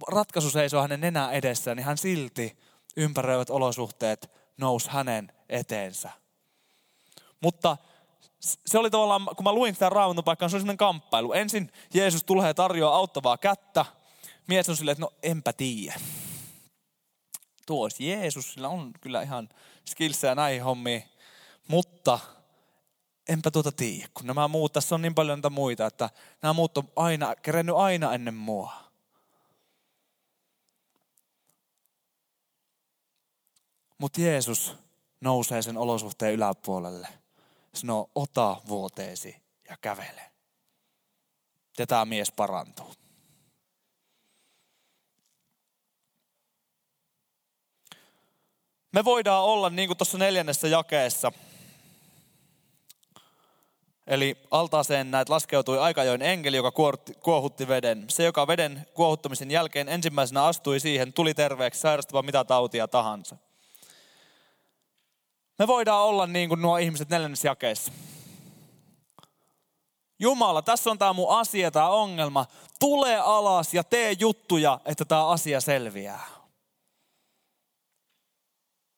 [0.09, 2.59] ratkaisu seisoo hänen nenää edessään, niin hän silti
[2.97, 6.11] ympäröivät olosuhteet nousi hänen eteensä.
[7.40, 7.77] Mutta
[8.40, 11.33] se oli tavallaan, kun mä luin tätä raamatun paikkaa, se oli sellainen kamppailu.
[11.33, 13.85] Ensin Jeesus tulee ja tarjoaa auttavaa kättä.
[14.47, 15.95] Mies on silleen, että no enpä tiedä.
[17.67, 19.49] Tuo olisi Jeesus, sillä on kyllä ihan
[19.85, 21.05] skillsejä näihin hommiin.
[21.69, 22.19] Mutta
[23.29, 26.11] enpä tuota tiedä, kun nämä muut, tässä on niin paljon näitä muita, että
[26.43, 28.84] nämä muut on aina, kerennyt aina ennen mua.
[33.98, 34.76] Mutta Jeesus
[35.20, 37.09] nousee sen olosuhteen yläpuolelle.
[37.74, 39.37] Sanoo, ota vuoteesi
[39.68, 40.30] ja kävele.
[41.78, 42.94] Ja tämä mies parantuu.
[48.92, 51.33] Me voidaan olla niin kuin tuossa neljännessä jakeessa.
[54.07, 56.72] Eli altaaseen näet laskeutui aikajoin enkeli, joka
[57.22, 58.04] kuohutti veden.
[58.09, 63.37] Se, joka veden kuohuttamisen jälkeen ensimmäisenä astui siihen, tuli terveeksi sairastava mitä tautia tahansa.
[65.59, 67.93] Me voidaan olla niin kuin nuo ihmiset neljännessä jakeessa.
[70.19, 72.47] Jumala, tässä on tämä mun asia, tämä ongelma.
[72.81, 76.27] Tule alas ja tee juttuja, että tämä asia selviää.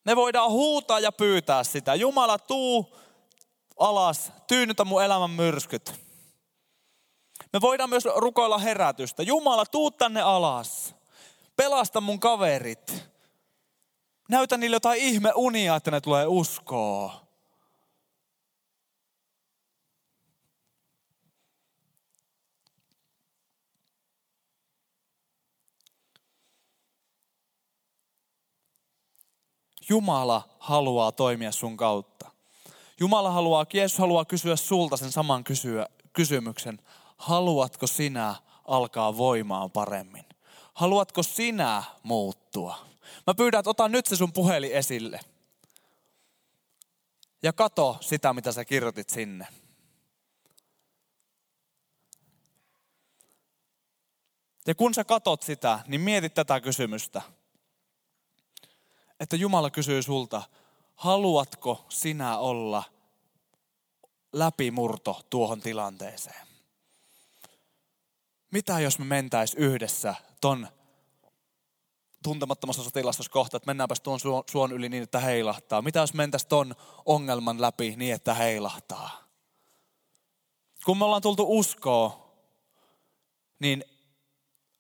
[0.05, 1.95] Me voidaan huutaa ja pyytää sitä.
[1.95, 2.97] Jumala, tuu
[3.79, 5.95] alas, tyynnytä mun elämän myrskyt.
[7.53, 9.23] Me voidaan myös rukoilla herätystä.
[9.23, 10.95] Jumala, tuu tänne alas.
[11.57, 13.16] Pelasta mun kaverit.
[14.29, 17.27] Näytä niille jotain ihmeunia, että ne tulee uskoa.
[29.89, 32.31] Jumala haluaa toimia sun kautta.
[33.01, 36.79] Jumala haluaa, Jeesus haluaa kysyä sulta sen saman kysyä, kysymyksen.
[37.17, 38.35] Haluatko sinä
[38.65, 40.25] alkaa voimaan paremmin?
[40.75, 42.87] Haluatko sinä muuttua?
[43.27, 45.21] Mä pyydän, että ota nyt se sun puhelin esille.
[47.43, 49.47] Ja kato sitä, mitä sä kirjoitit sinne.
[54.67, 57.23] Ja kun sä katot sitä, niin mieti tätä kysymystä.
[59.21, 60.43] Että Jumala kysyy sulta,
[60.95, 62.85] haluatko sinä olla
[64.33, 66.47] läpimurto tuohon tilanteeseen?
[68.51, 70.69] Mitä jos me mentäis yhdessä ton
[72.27, 75.83] tuntemattomassa sotilastossa kohta, että mennäänpäs tuon suon yli niin, että heilahtaa.
[75.83, 79.25] Mitä jos mentäis ton ongelman läpi niin, että heilahtaa?
[80.85, 82.33] Kun me ollaan tultu uskoa,
[83.59, 83.85] niin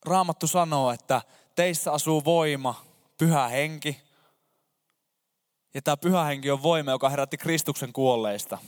[0.04, 1.22] Raamattu sanoo, että
[1.54, 2.84] teissä asuu voima,
[3.18, 4.00] pyhä henki.
[5.74, 8.58] Ja tämä pyhä henki on voima, joka herätti Kristuksen kuolleista.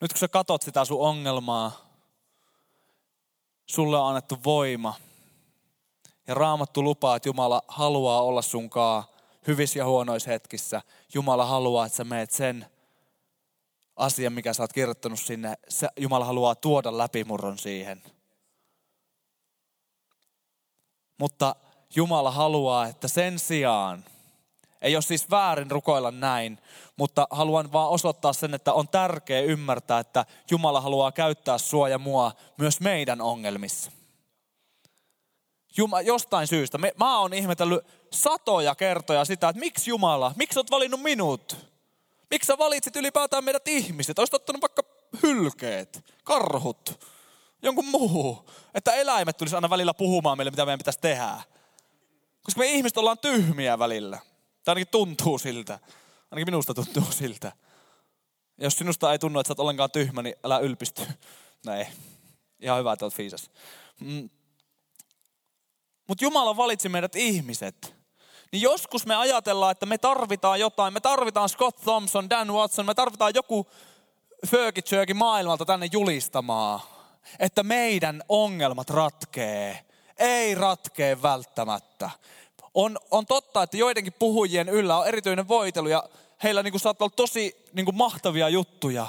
[0.00, 1.72] Nyt kun sä katot sitä sun ongelmaa,
[3.66, 4.94] sulle on annettu voima.
[6.26, 9.12] Ja Raamattu lupaa, että Jumala haluaa olla sunkaa
[9.46, 10.82] hyvissä ja huonoissa hetkissä.
[11.14, 12.66] Jumala haluaa, että sä meet sen
[13.96, 15.54] asian, mikä sä oot kirjoittanut sinne.
[15.96, 18.02] Jumala haluaa tuoda läpimurron siihen–
[21.18, 21.56] mutta
[21.94, 24.04] Jumala haluaa, että sen sijaan,
[24.82, 26.58] ei ole siis väärin rukoilla näin,
[26.96, 31.98] mutta haluan vaan osoittaa sen, että on tärkeää ymmärtää, että Jumala haluaa käyttää sua ja
[31.98, 33.90] mua myös meidän ongelmissa.
[35.76, 36.78] Juma, jostain syystä.
[36.78, 41.56] Me, mä oon ihmetellyt satoja kertoja sitä, että miksi Jumala, miksi oot valinnut minut?
[42.30, 44.18] Miksi sä valitsit ylipäätään meidät ihmiset?
[44.18, 44.82] Olisit ottanut vaikka
[45.22, 47.04] hylkeet, karhut,
[47.62, 48.50] jonkun muu.
[48.74, 51.42] Että eläimet tulisi aina välillä puhumaan meille, mitä meidän pitäisi tehdä.
[52.42, 54.18] Koska me ihmiset ollaan tyhmiä välillä.
[54.64, 55.78] Tai ainakin tuntuu siltä.
[56.30, 57.52] Ainakin minusta tuntuu siltä.
[58.58, 61.02] Ja jos sinusta ei tunnu, että sä oot ollenkaan tyhmä, niin älä ylpisty.
[61.66, 61.86] No ei.
[62.60, 63.50] Ihan hyvä, että oot fiisas.
[64.00, 64.30] Mm.
[66.06, 67.96] Mutta Jumala valitsi meidät ihmiset.
[68.52, 70.94] Niin joskus me ajatellaan, että me tarvitaan jotain.
[70.94, 73.66] Me tarvitaan Scott Thompson, Dan Watson, me tarvitaan joku
[74.46, 76.80] Fergie maailmalta tänne julistamaan
[77.38, 79.84] että meidän ongelmat ratkee.
[80.18, 82.10] Ei ratkee välttämättä.
[82.74, 86.04] On, on totta, että joidenkin puhujien yllä on erityinen voitelu ja
[86.42, 89.06] heillä niin kuin saattaa olla tosi niin kuin mahtavia juttuja.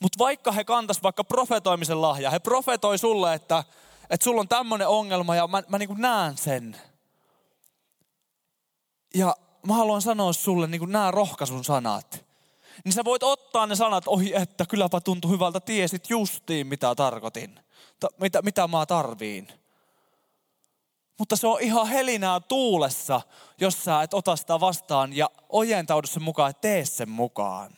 [0.00, 3.64] Mutta vaikka he kantas vaikka profetoimisen lahja, he profetoi sulle, että,
[4.10, 6.76] että sulla on tämmöinen ongelma ja mä, mä niin kuin näen sen.
[9.14, 12.28] Ja mä haluan sanoa sulle niin kuin nämä rohkaisun sanat
[12.84, 17.60] niin sä voit ottaa ne sanat ohi, että kylläpä tuntui hyvältä, tiesit justiin mitä tarkoitin,
[18.00, 19.48] ta, mitä, mitä mä tarviin.
[21.18, 23.20] Mutta se on ihan helinää tuulessa,
[23.60, 27.76] jos sä et ota sitä vastaan ja ojentaudu sen mukaan, että tee sen mukaan.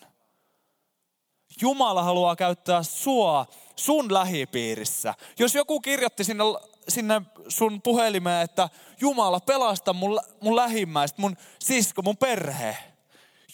[1.60, 3.46] Jumala haluaa käyttää sua
[3.80, 5.14] sun lähipiirissä.
[5.38, 6.44] Jos joku kirjoitti sinne,
[6.88, 8.68] sinne sun puhelimeen, että
[9.00, 12.76] Jumala pelasta mun, mun lähimmäistä, mun sisko, mun perhe–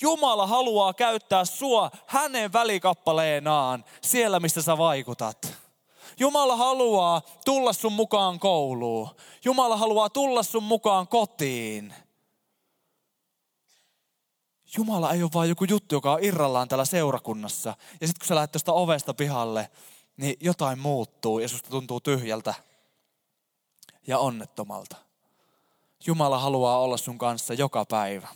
[0.01, 5.55] Jumala haluaa käyttää sua hänen välikappaleenaan siellä, missä sä vaikutat.
[6.19, 9.09] Jumala haluaa tulla sun mukaan kouluun.
[9.45, 11.95] Jumala haluaa tulla sun mukaan kotiin.
[14.77, 17.75] Jumala ei ole vain joku juttu, joka on irrallaan täällä seurakunnassa.
[18.01, 19.71] Ja sitten kun sä lähdet tuosta ovesta pihalle,
[20.17, 22.55] niin jotain muuttuu ja susta tuntuu tyhjältä
[24.07, 24.97] ja onnettomalta.
[26.07, 28.29] Jumala haluaa olla sun kanssa joka päivä.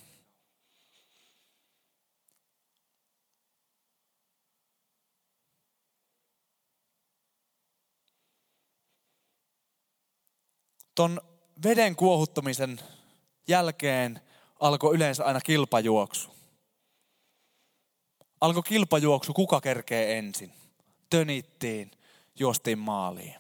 [11.01, 11.21] ton
[11.65, 12.81] veden kuohuttamisen
[13.49, 14.21] jälkeen
[14.61, 16.31] alkoi yleensä aina kilpajuoksu.
[18.41, 20.60] Alkoi kilpajuoksu, kuka kerkee ensin.
[21.11, 21.91] Tönittiin,
[22.39, 23.35] juostiin maaliin.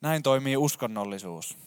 [0.00, 1.58] Näin toimii uskonnollisuus.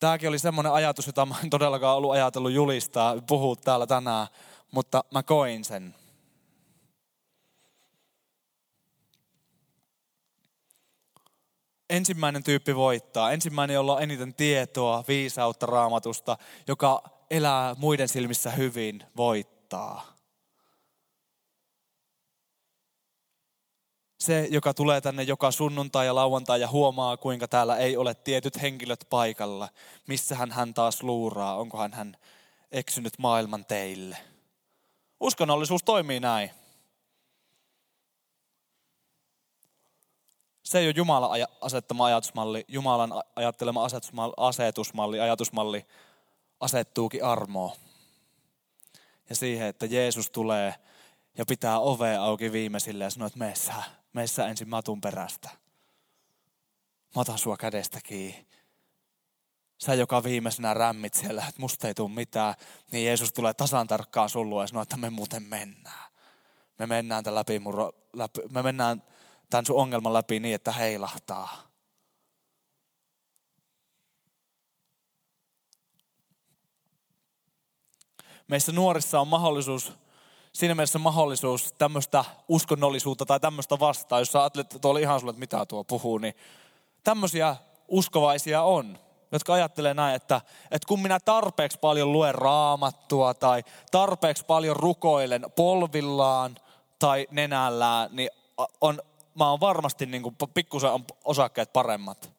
[0.00, 4.26] Tämäkin oli semmoinen ajatus, jota mä en todellakaan ollut ajatellut julistaa, puhua täällä tänään,
[4.70, 5.94] mutta mä koin sen.
[11.90, 13.32] ensimmäinen tyyppi voittaa.
[13.32, 19.59] Ensimmäinen, jolla on eniten tietoa, viisautta raamatusta, joka elää muiden silmissä hyvin, voittaa.
[24.20, 28.62] Se, joka tulee tänne joka sunnuntai ja lauantai ja huomaa, kuinka täällä ei ole tietyt
[28.62, 29.68] henkilöt paikalla.
[30.06, 32.16] Missähän hän taas luuraa, onkohan hän
[32.72, 34.16] eksynyt maailman teille.
[35.20, 36.50] Uskonnollisuus toimii näin.
[40.62, 41.30] Se ei ole Jumalan
[41.60, 42.64] asettama ajatusmalli.
[42.68, 45.86] Jumalan ajattelema asetusmalli, asetusmalli, ajatusmalli
[46.60, 47.76] asettuukin armoa.
[49.30, 50.74] Ja siihen, että Jeesus tulee
[51.38, 53.74] ja pitää ovea auki viimeisille ja sanoo, että meissä,
[54.12, 55.48] meissä ensin matun perästä.
[57.16, 58.46] Mä otan sua kädestä kiinni.
[59.78, 62.54] Sä, joka viimeisenä rämmit siellä, että musta ei tule mitään,
[62.92, 66.10] niin Jeesus tulee tasan tarkkaan sun ja sanoo, että me muuten mennään.
[66.78, 67.60] Me mennään tämän läpi,
[68.12, 69.02] läpi, me mennään
[69.50, 71.69] tämän sun ongelman läpi niin, että heilahtaa.
[78.50, 79.92] Meissä nuorissa on mahdollisuus,
[80.52, 85.30] siinä mielessä mahdollisuus tämmöistä uskonnollisuutta tai tämmöistä vastaan, jos sä ajattelet, että tuolla ihan sulle,
[85.30, 86.34] että mitä tuo puhuu, niin
[87.04, 87.56] tämmöisiä
[87.88, 88.98] uskovaisia on,
[89.32, 95.46] jotka ajattelee näin, että, että kun minä tarpeeksi paljon luen raamattua tai tarpeeksi paljon rukoilen
[95.56, 96.56] polvillaan
[96.98, 98.30] tai nenällään, niin
[98.80, 99.02] on,
[99.34, 100.90] mä oon varmasti niin kuin pikkusen
[101.24, 102.32] osakkeet paremmat.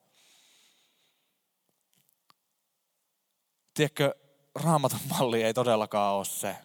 [3.74, 4.16] Tiedätkö,
[4.56, 6.56] raamatun malli ei todellakaan ole se.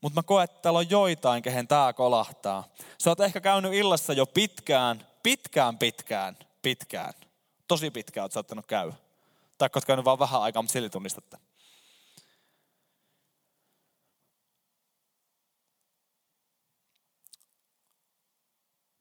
[0.00, 2.64] Mutta mä koen, että täällä on joitain, kehen tää kolahtaa.
[2.98, 7.12] Sä oot ehkä käynyt illassa jo pitkään, pitkään, pitkään, pitkään.
[7.68, 8.92] Tosi pitkään oot saattanut käydä.
[9.58, 11.38] Tai oot käynyt vaan vähän aikaa, mutta silti tunnistatte.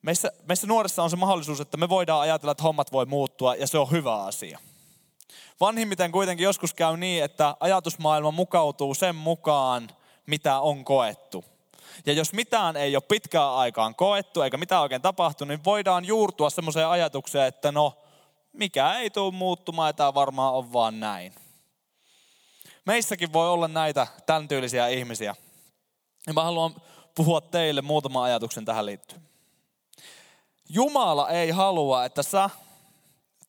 [0.01, 3.67] Meissä, meissä nuorissa on se mahdollisuus, että me voidaan ajatella, että hommat voi muuttua ja
[3.67, 4.59] se on hyvä asia.
[5.61, 9.89] Vanhimmiten kuitenkin joskus käy niin, että ajatusmaailma mukautuu sen mukaan,
[10.25, 11.45] mitä on koettu.
[12.05, 16.49] Ja jos mitään ei ole pitkään aikaan koettu eikä mitään oikein tapahtunut, niin voidaan juurtua
[16.49, 17.97] semmoiseen ajatukseen, että no,
[18.53, 21.33] mikä ei tule muuttumaan ja tämä varmaan on vaan näin.
[22.85, 25.35] Meissäkin voi olla näitä tämän tyylisiä ihmisiä.
[26.27, 26.75] Ja mä haluan
[27.15, 29.21] puhua teille muutaman ajatuksen tähän liittyen.
[30.69, 32.49] Jumala ei halua, että sä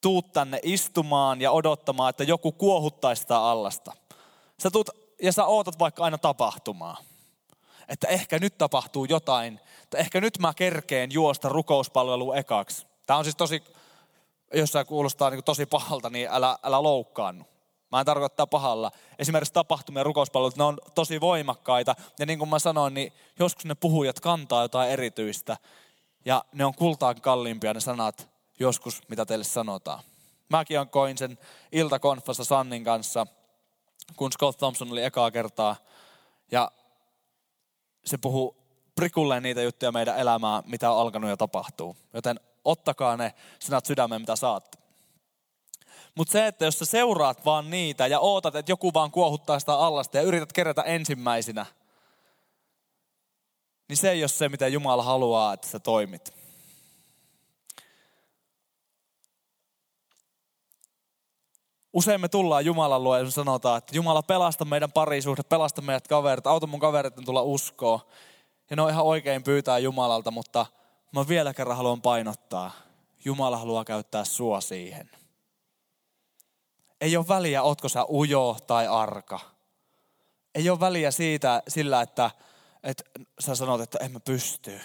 [0.03, 3.91] tuut tänne istumaan ja odottamaan, että joku kuohuttaisi sitä allasta.
[4.59, 4.89] Sä tuut
[5.21, 6.97] ja sä ootat vaikka aina tapahtumaa.
[7.89, 12.87] Että ehkä nyt tapahtuu jotain, että ehkä nyt mä kerkeen juosta rukouspalvelu ekaksi.
[13.05, 13.63] Tämä on siis tosi,
[14.53, 17.45] jos sä kuulostaa niin tosi pahalta, niin älä, älä loukkaannu.
[17.91, 18.91] Mä en tarkoita pahalla.
[19.19, 21.95] Esimerkiksi tapahtumia ja rukouspalvelut, ne on tosi voimakkaita.
[22.19, 25.57] Ja niin kuin mä sanoin, niin joskus ne puhujat kantaa jotain erityistä.
[26.25, 30.03] Ja ne on kultaan kalliimpia ne sanat joskus, mitä teille sanotaan.
[30.49, 31.37] Mäkin koin sen
[31.71, 33.27] iltakonfassa Sannin kanssa,
[34.15, 35.75] kun Scott Thompson oli ekaa kertaa.
[36.51, 36.71] Ja
[38.05, 38.55] se puhuu
[38.95, 41.97] prikulleen niitä juttuja meidän elämää, mitä on alkanut ja tapahtuu.
[42.13, 44.77] Joten ottakaa ne sanat sydämeen, mitä saatte.
[46.15, 49.73] Mutta se, että jos sä seuraat vaan niitä ja ootat, että joku vaan kuohuttaa sitä
[49.73, 51.65] allasta ja yrität kerätä ensimmäisenä,
[53.89, 56.42] niin se ei ole se, mitä Jumala haluaa, että sä toimit.
[61.93, 66.47] Usein me tullaan Jumalan luo ja sanotaan, että Jumala pelasta meidän parisuhde, pelasta meidät kaverit,
[66.47, 67.99] auta mun kaverit tulla uskoon.
[68.69, 70.65] Ja ne on ihan oikein pyytää Jumalalta, mutta
[71.11, 72.71] mä vielä kerran haluan painottaa.
[73.25, 75.09] Jumala haluaa käyttää sua siihen.
[77.01, 79.39] Ei ole väliä, otko sä ujo tai arka.
[80.55, 82.31] Ei ole väliä siitä, sillä, että,
[82.83, 83.03] että
[83.39, 84.81] sä sanot, että en mä pysty.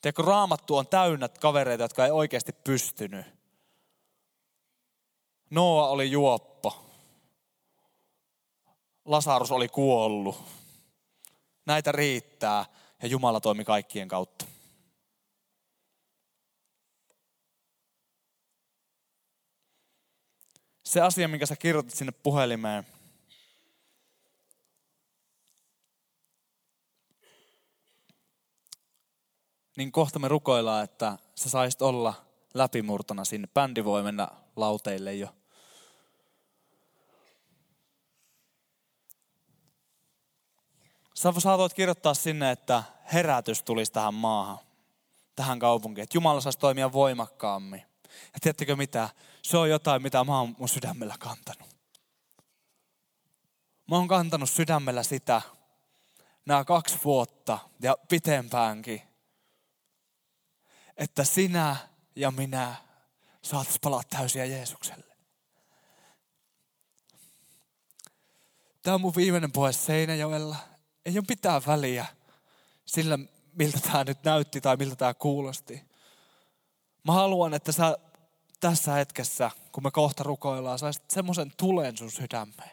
[0.00, 3.26] Tiedätkö, raamattu on täynnä kavereita, jotka ei oikeasti pystynyt.
[5.54, 6.84] Noa oli juoppo.
[9.04, 10.42] Lasarus oli kuollut.
[11.66, 12.66] Näitä riittää
[13.02, 14.44] ja Jumala toimi kaikkien kautta.
[20.84, 22.86] Se asia, minkä sä kirjoitit sinne puhelimeen,
[29.76, 32.14] niin kohta me rukoillaan, että sä saisit olla
[32.54, 33.48] läpimurtona sinne.
[33.54, 35.28] Bändi voi mennä lauteille jo.
[41.14, 44.58] Sä saatoit kirjoittaa sinne, että herätys tulisi tähän maahan,
[45.36, 46.02] tähän kaupunkiin.
[46.02, 47.82] Että Jumala saisi toimia voimakkaammin.
[48.04, 49.08] Ja tiedättekö mitä?
[49.42, 51.76] Se on jotain, mitä mä oon mun sydämellä kantanut.
[53.90, 55.42] Mä oon kantanut sydämellä sitä
[56.46, 59.02] nämä kaksi vuotta ja pitempäänkin,
[60.96, 61.76] että sinä
[62.16, 62.74] ja minä
[63.42, 65.14] saatais palaa täysiä Jeesukselle.
[68.82, 70.56] Tämä on mun viimeinen puhe Seinäjoella
[71.04, 72.06] ei ole mitään väliä
[72.84, 73.18] sillä,
[73.52, 75.82] miltä tämä nyt näytti tai miltä tämä kuulosti.
[77.04, 77.98] Mä haluan, että sä
[78.60, 82.70] tässä hetkessä, kun me kohta rukoillaan, saisit semmoisen tulen sun sydämeen.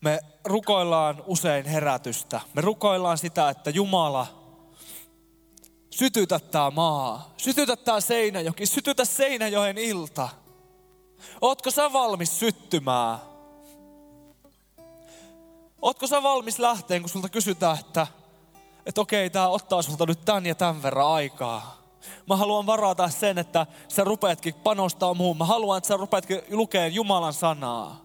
[0.00, 2.40] Me rukoillaan usein herätystä.
[2.54, 4.26] Me rukoillaan sitä, että Jumala,
[5.90, 10.28] sytytä tämä maa, sytytä tämä Seinäjoki, sytytä Seinäjoen ilta.
[11.40, 13.18] Ootko sä valmis syttymään?
[15.82, 18.06] Ootko sä valmis lähteen, kun sulta kysytään, että,
[18.86, 21.84] että okei, tämä ottaa sulta nyt tämän ja tämän verran aikaa.
[22.28, 25.38] Mä haluan varata sen, että sä rupeatkin panostaa muuhun.
[25.38, 28.04] Mä haluan, että sä rupeatkin lukemaan Jumalan sanaa.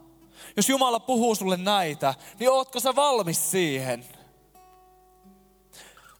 [0.57, 4.05] Jos Jumala puhuu sulle näitä, niin ootko sä valmis siihen?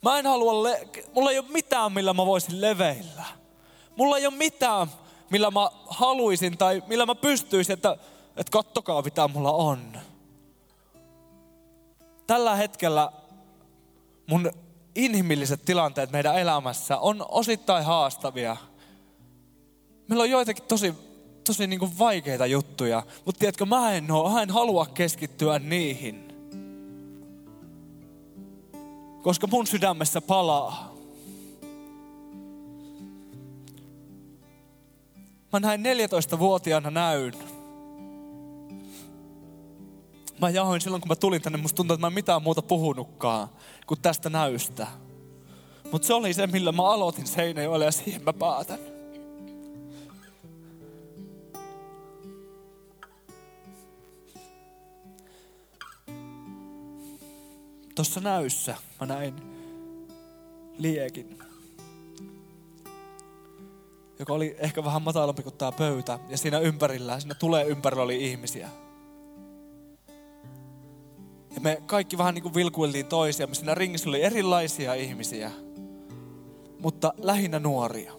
[0.01, 3.25] Mä en halua, le- mulla ei ole mitään, millä mä voisin leveillä.
[3.95, 4.87] Mulla ei ole mitään,
[5.30, 7.97] millä mä haluaisin tai millä mä pystyisin, että,
[8.38, 9.80] että kattokaa mitä mulla on.
[12.27, 13.11] Tällä hetkellä
[14.27, 14.51] mun
[14.95, 18.57] inhimilliset tilanteet meidän elämässä on osittain haastavia.
[20.07, 20.93] Meillä on joitakin tosi,
[21.43, 26.30] tosi niin kuin vaikeita juttuja, mutta tiedätkö, mä en, oo, mä en halua keskittyä niihin.
[29.21, 30.88] Koska mun sydämessä palaa.
[35.53, 37.33] Mä näin 14-vuotiaana näyn.
[40.41, 43.47] Mä jahoin silloin, kun mä tulin tänne, musta tuntuu, että mä en mitään muuta puhunutkaan
[43.87, 44.87] kuin tästä näystä.
[45.91, 48.79] Mutta se oli se, millä mä aloitin Seinäjoelle ja siihen mä päätän.
[57.95, 59.33] Tuossa näyssä mä näin
[60.77, 61.39] liekin,
[64.20, 66.20] joka oli ehkä vähän matalampi kuin tämä pöytä.
[66.30, 68.70] Ja siinä ympärillä, siinä tulee ympärillä oli ihmisiä.
[71.55, 73.55] Ja me kaikki vähän niin kuin vilkuiltiin toisiamme.
[73.55, 75.51] Siinä ringissä oli erilaisia ihmisiä,
[76.80, 78.13] mutta lähinnä nuoria.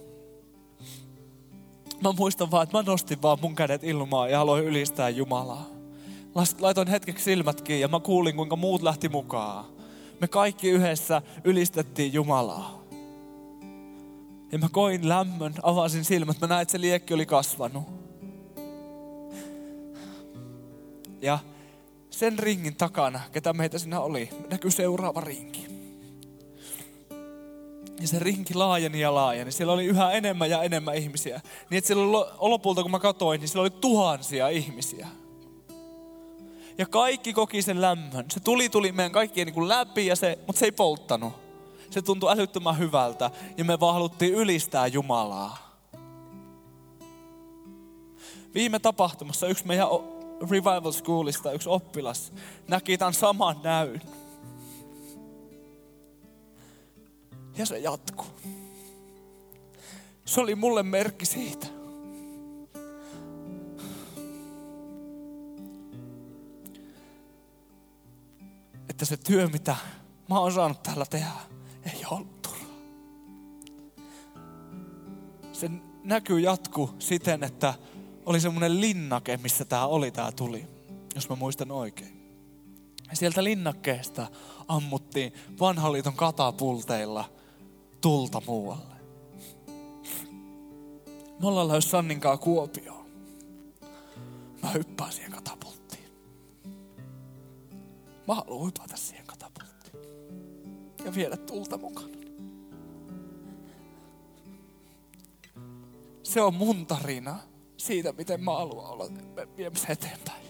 [2.02, 5.66] Mä muistan vaan, että mä nostin vaan mun kädet ilmaan ja aloin ylistää Jumalaa.
[6.60, 9.64] Laitoin hetkeksi silmät kiinni ja mä kuulin, kuinka muut lähti mukaan.
[10.20, 12.79] Me kaikki yhdessä ylistettiin Jumalaa.
[14.52, 17.84] Ja mä koin lämmön, avasin silmät, mä näin, että se liekki oli kasvanut.
[21.22, 21.38] Ja
[22.10, 25.66] sen ringin takana, ketä meitä siinä oli, näkyy seuraava rinki.
[28.00, 29.52] Ja se rinki laajeni ja laajeni.
[29.52, 31.40] Siellä oli yhä enemmän ja enemmän ihmisiä.
[31.70, 35.08] Niin että siellä oli, lopulta kun mä katsoin, niin siellä oli tuhansia ihmisiä.
[36.78, 38.24] Ja kaikki koki sen lämmön.
[38.30, 41.32] Se tuli tuli meidän kaikkien niin kuin läpi, ja se, mutta se ei polttanut.
[41.90, 43.30] Se tuntui älyttömän hyvältä.
[43.56, 45.70] Ja me vaan haluttiin ylistää Jumalaa.
[48.54, 49.88] Viime tapahtumassa yksi meidän
[50.50, 52.32] Revival Schoolista yksi oppilas
[52.68, 54.02] näki tämän saman näyn.
[57.56, 58.26] Ja se jatkuu.
[60.24, 61.66] Se oli mulle merkki siitä.
[68.88, 69.76] Että se työ, mitä
[70.28, 71.49] mä oon saanut täällä tehdä,
[71.84, 72.76] ei ollut turhaa.
[75.52, 75.70] Se
[76.04, 77.74] näkyy jatku siten, että
[78.26, 80.66] oli semmoinen linnake, missä tämä oli, tämä tuli,
[81.14, 82.20] jos mä muistan oikein.
[83.10, 84.26] Ja sieltä linnakkeesta
[84.68, 87.24] ammuttiin vanhan liiton katapulteilla
[88.00, 88.96] tulta muualle.
[91.40, 93.06] Me ollaan lähes Sanninkaa Kuopioon.
[94.62, 96.04] Mä hyppään siihen katapulttiin.
[98.28, 99.19] Mä haluan hypätä siihen.
[101.04, 102.20] Ja viedä tulta mukana.
[106.22, 107.38] Se on mun tarina
[107.76, 109.04] siitä, miten mä haluan olla
[109.56, 110.46] viemässä eteenpäin.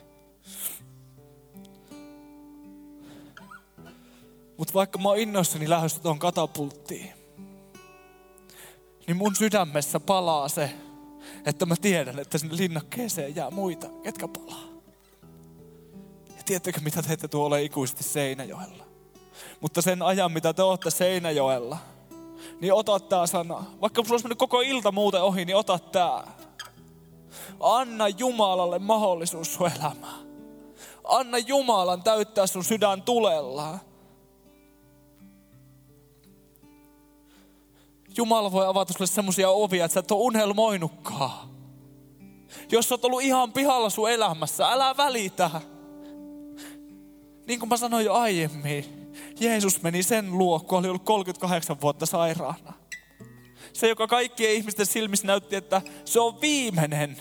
[4.56, 7.12] Mutta vaikka mä oon innoissani lähdössä tuon katapulttiin,
[9.06, 10.70] niin mun sydämessä palaa se,
[11.46, 14.64] että mä tiedän, että sinne linnakkeeseen jää muita, ketkä palaa.
[16.36, 18.89] Ja tiedättekö, mitä teette tuolla ikuisesti Seinäjoella?
[19.60, 21.78] Mutta sen ajan, mitä te olette Seinäjoella,
[22.60, 23.64] niin ota tää sana.
[23.80, 26.22] Vaikka sulla olisi mennyt koko ilta muuten ohi, niin ota tää.
[27.60, 30.30] Anna Jumalalle mahdollisuus sun elämään.
[31.04, 33.78] Anna Jumalan täyttää sun sydän tulella.
[38.16, 41.50] Jumala voi avata sulle semmoisia ovia, että sä et ole unelmoinutkaan.
[42.72, 45.50] Jos sä oot ollut ihan pihalla sun elämässä, älä välitä.
[47.46, 48.99] Niin kuin mä sanoin jo aiemmin,
[49.40, 52.72] Jeesus meni sen luo, kun oli ollut 38 vuotta sairaana.
[53.72, 57.16] Se, joka kaikkien ihmisten silmissä näytti, että se on viimeinen.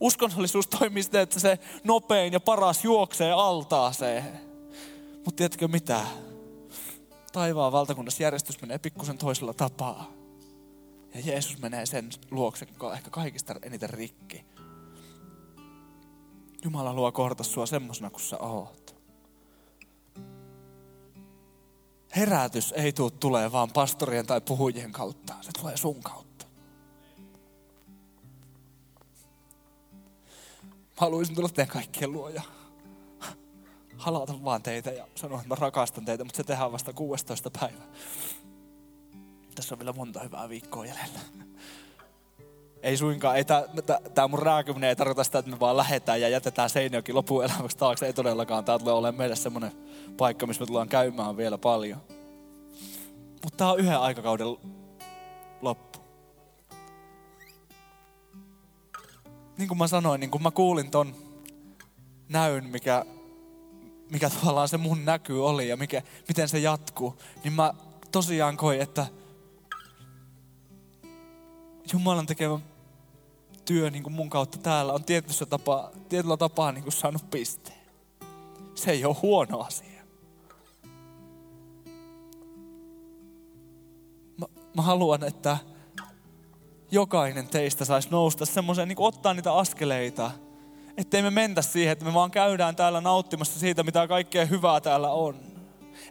[0.00, 4.24] Uskonnollisuus toimii siten, että se nopein ja paras juoksee altaaseen.
[5.14, 6.00] Mutta tiedätkö mitä?
[7.32, 10.10] Taivaan valtakunnassa järjestys menee pikkusen toisella tapaa.
[11.14, 14.44] Ja Jeesus menee sen luokse, joka on ehkä kaikista eniten rikki.
[16.64, 18.79] Jumala haluaa kohdata sua semmosena kuin sä oot.
[22.16, 25.34] Herätys ei tule tulee vaan pastorien tai puhujien kautta.
[25.40, 26.46] Se tulee sun kautta.
[30.72, 32.42] Mä haluaisin tulla teidän kaikkien luoja.
[33.96, 37.86] Halata vaan teitä ja sanoa, että mä rakastan teitä, mutta se tehdään vasta 16 päivää.
[39.54, 41.20] Tässä on vielä monta hyvää viikkoa jäljellä.
[42.82, 43.44] Ei suinkaan, ei
[44.14, 47.76] tämä mun rääkyminen ei tarkoita sitä, että me vaan lähetään ja jätetään Seinäjoki lopun elämäksi
[47.76, 48.06] taakse.
[48.06, 48.64] Ei todellakaan.
[48.64, 49.72] Tämä tulee olemaan meille semmoinen
[50.16, 52.00] paikka, missä me tullaan käymään vielä paljon.
[53.42, 54.46] Mutta tämä on yhden aikakauden
[55.62, 55.98] loppu.
[59.58, 61.14] Niin kuin mä sanoin, niin kuin mä kuulin ton
[62.28, 63.04] näyn, mikä,
[64.10, 67.74] mikä tavallaan se mun näky oli ja mikä, miten se jatkuu, niin mä
[68.12, 69.06] tosiaan koin, että
[71.92, 72.58] Jumalan tekemä
[73.64, 77.80] työ niin kuin mun kautta täällä on tietyllä tapaa, tietyllä tapaa niin kuin saanut pisteen.
[78.74, 80.02] Se ei ole huono asia.
[84.36, 85.58] Mä, mä haluan, että
[86.90, 90.30] jokainen teistä saisi nousta semmoiseen, niin ottaa niitä askeleita,
[90.96, 95.10] ettei me mentä siihen, että me vaan käydään täällä nauttimassa siitä, mitä kaikkea hyvää täällä
[95.10, 95.36] on.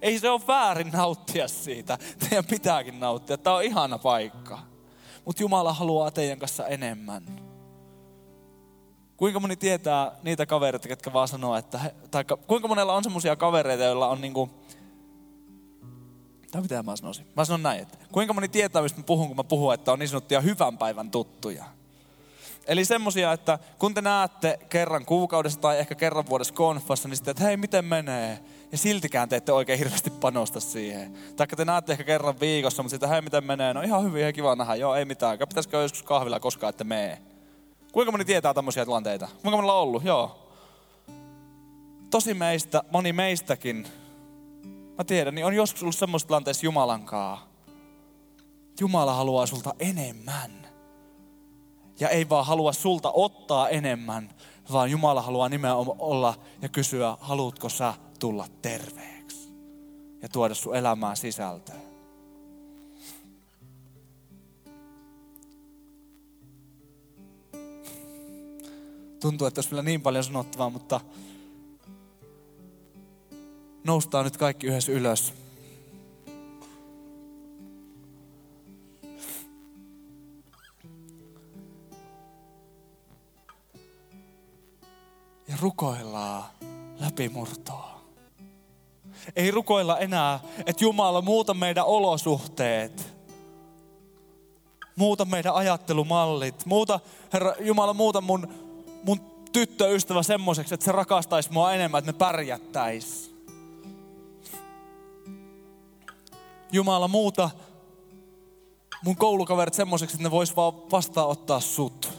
[0.01, 1.97] Ei se ole väärin nauttia siitä.
[2.19, 3.37] Teidän pitääkin nauttia.
[3.37, 4.59] Tämä on ihana paikka.
[5.29, 7.23] Mutta Jumala haluaa teidän kanssa enemmän.
[9.17, 13.35] Kuinka moni tietää niitä kavereita, jotka vaan sanoo, että, he, tai kuinka monella on semmoisia
[13.35, 14.49] kavereita, joilla on niinku,
[16.51, 17.27] tai mitä mä sanoisin?
[17.35, 19.99] Mä sanon näin, että kuinka moni tietää, mistä mä puhun, kun mä puhun, että on
[19.99, 21.65] niin sanottuja hyvän päivän tuttuja.
[22.69, 27.31] Eli semmosia, että kun te näette kerran kuukaudessa tai ehkä kerran vuodessa konfassa, niin sitten,
[27.31, 28.39] että hei, miten menee?
[28.71, 31.13] Ja siltikään te ette oikein hirveästi panosta siihen.
[31.35, 33.73] Taikka te näette ehkä kerran viikossa, mutta sitten, hei, miten menee?
[33.73, 34.75] No ihan hyvin, ihan kiva nähdä.
[34.75, 35.39] Joo, ei mitään.
[35.39, 37.21] Pitäisikö joskus kahvilla koskaan, että mee?
[37.91, 39.27] Kuinka moni tietää tämmöisiä tilanteita?
[39.27, 40.03] Kuinka monella on ollut?
[40.03, 40.49] Joo.
[42.09, 43.87] Tosi meistä, moni meistäkin,
[44.97, 47.47] mä tiedän, niin on joskus ollut semmoista tilanteessa Jumalankaa.
[48.79, 50.58] Jumala haluaa sulta enemmän.
[51.99, 54.29] Ja ei vaan halua sulta ottaa enemmän,
[54.71, 59.49] vaan Jumala haluaa nimenomaan olla ja kysyä, haluatko sä tulla terveeksi
[60.21, 61.75] ja tuoda sun elämään sisältöä.
[69.19, 71.01] Tuntuu, että olisi vielä niin paljon sanottavaa, mutta
[73.83, 75.33] noustaan nyt kaikki yhdessä ylös.
[85.49, 86.43] Ja rukoillaan
[86.99, 88.01] läpimurtoa.
[89.35, 93.13] Ei rukoilla enää, että Jumala muuta meidän olosuhteet.
[94.95, 96.65] Muuta meidän ajattelumallit.
[96.65, 96.99] Muuta,
[97.33, 98.53] Herra Jumala, muuta mun,
[99.03, 99.19] mun
[99.51, 103.35] tyttöystävä semmoiseksi, että se rakastaisi mua enemmän, että me pärjättäis.
[106.71, 107.49] Jumala, muuta
[109.03, 112.18] mun koulukaverit semmoiseksi, että ne vois vaan vastaanottaa sut.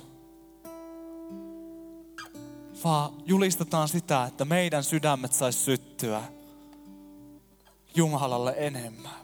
[2.85, 6.22] Vaan julistetaan sitä, että meidän sydämet sais syttyä
[7.95, 9.20] Jumalalle enemmän.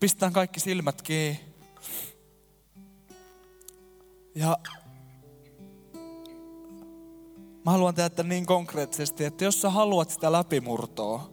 [0.00, 1.40] Pistään kaikki silmät kiinni.
[4.34, 4.58] Ja
[7.64, 11.30] mä haluan tehdä niin konkreettisesti, että jos sä haluat sitä läpimurtoa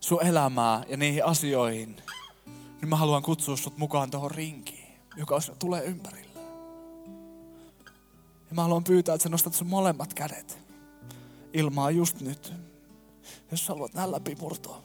[0.00, 1.96] sun elämää ja niihin asioihin,
[2.82, 6.40] niin mä haluan kutsua sut mukaan tuohon rinkiin, joka tulee ympärillä.
[8.48, 10.58] Ja mä haluan pyytää, että sä nostat sun molemmat kädet
[11.52, 12.52] ilmaa just nyt,
[13.50, 14.82] jos sä haluat näin läpimurtoa.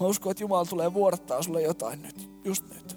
[0.00, 2.96] Mä uskon, että Jumala tulee vuodattaa sulle jotain nyt, just nyt.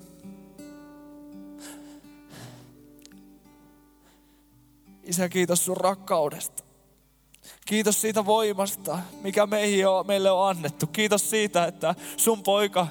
[5.03, 6.60] Isä, kiitos sun rakkaudesta.
[7.65, 9.47] Kiitos siitä voimasta, mikä
[10.07, 10.87] meille on annettu.
[10.87, 12.87] Kiitos siitä, että sun poika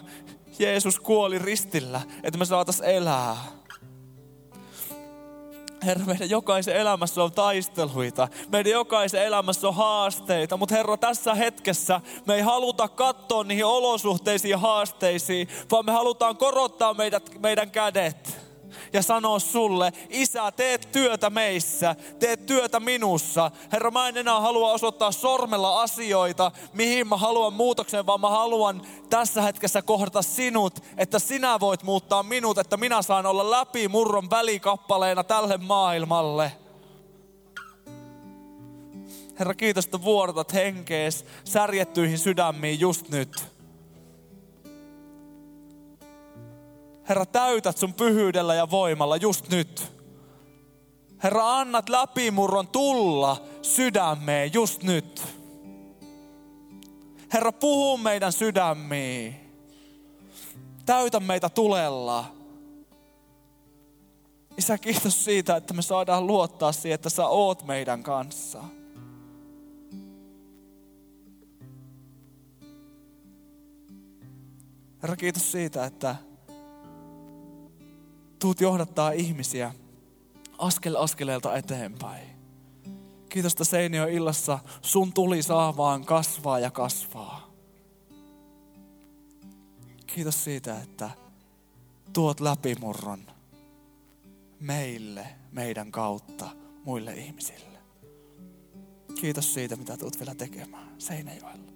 [0.58, 3.36] Jeesus kuoli ristillä, että me saatas elää.
[5.86, 8.28] Herra, meidän jokaisen elämässä on taisteluita.
[8.52, 10.56] Meidän jokaisen elämässä on haasteita.
[10.56, 16.36] Mutta Herra, tässä hetkessä me ei haluta katsoa niihin olosuhteisiin ja haasteisiin, vaan me halutaan
[16.36, 18.49] korottaa meidät, meidän kädet
[18.92, 23.50] ja sanoa sulle, isä, teet työtä meissä, teet työtä minussa.
[23.72, 28.82] Herra, mä en enää halua osoittaa sormella asioita, mihin mä haluan muutoksen, vaan mä haluan
[29.10, 34.30] tässä hetkessä kohdata sinut, että sinä voit muuttaa minut, että minä saan olla läpi murron
[34.30, 36.52] välikappaleena tälle maailmalle.
[39.38, 43.59] Herra, kiitos, että vuorotat henkees särjettyihin sydämiin just nyt.
[47.10, 49.92] Herra, täytät sun pyhyydellä ja voimalla just nyt.
[51.22, 55.22] Herra, annat läpimurron tulla sydämeen just nyt.
[57.32, 59.36] Herra, puhu meidän sydämiin.
[60.86, 62.24] Täytä meitä tulella.
[64.58, 68.64] Isä, kiitos siitä, että me saadaan luottaa siihen, että sä oot meidän kanssa.
[75.02, 76.29] Herra, kiitos siitä, että
[78.40, 79.74] tuut johdattaa ihmisiä
[80.58, 82.28] askel askeleelta eteenpäin.
[83.28, 87.50] Kiitos, että Seinio illassa sun tuli saa vaan kasvaa ja kasvaa.
[90.06, 91.10] Kiitos siitä, että
[92.12, 93.20] tuot läpimurron
[94.60, 96.50] meille, meidän kautta,
[96.84, 97.78] muille ihmisille.
[99.20, 101.72] Kiitos siitä, mitä tuut vielä tekemään Seinäjoella.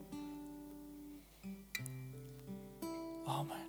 [3.26, 3.63] Amen.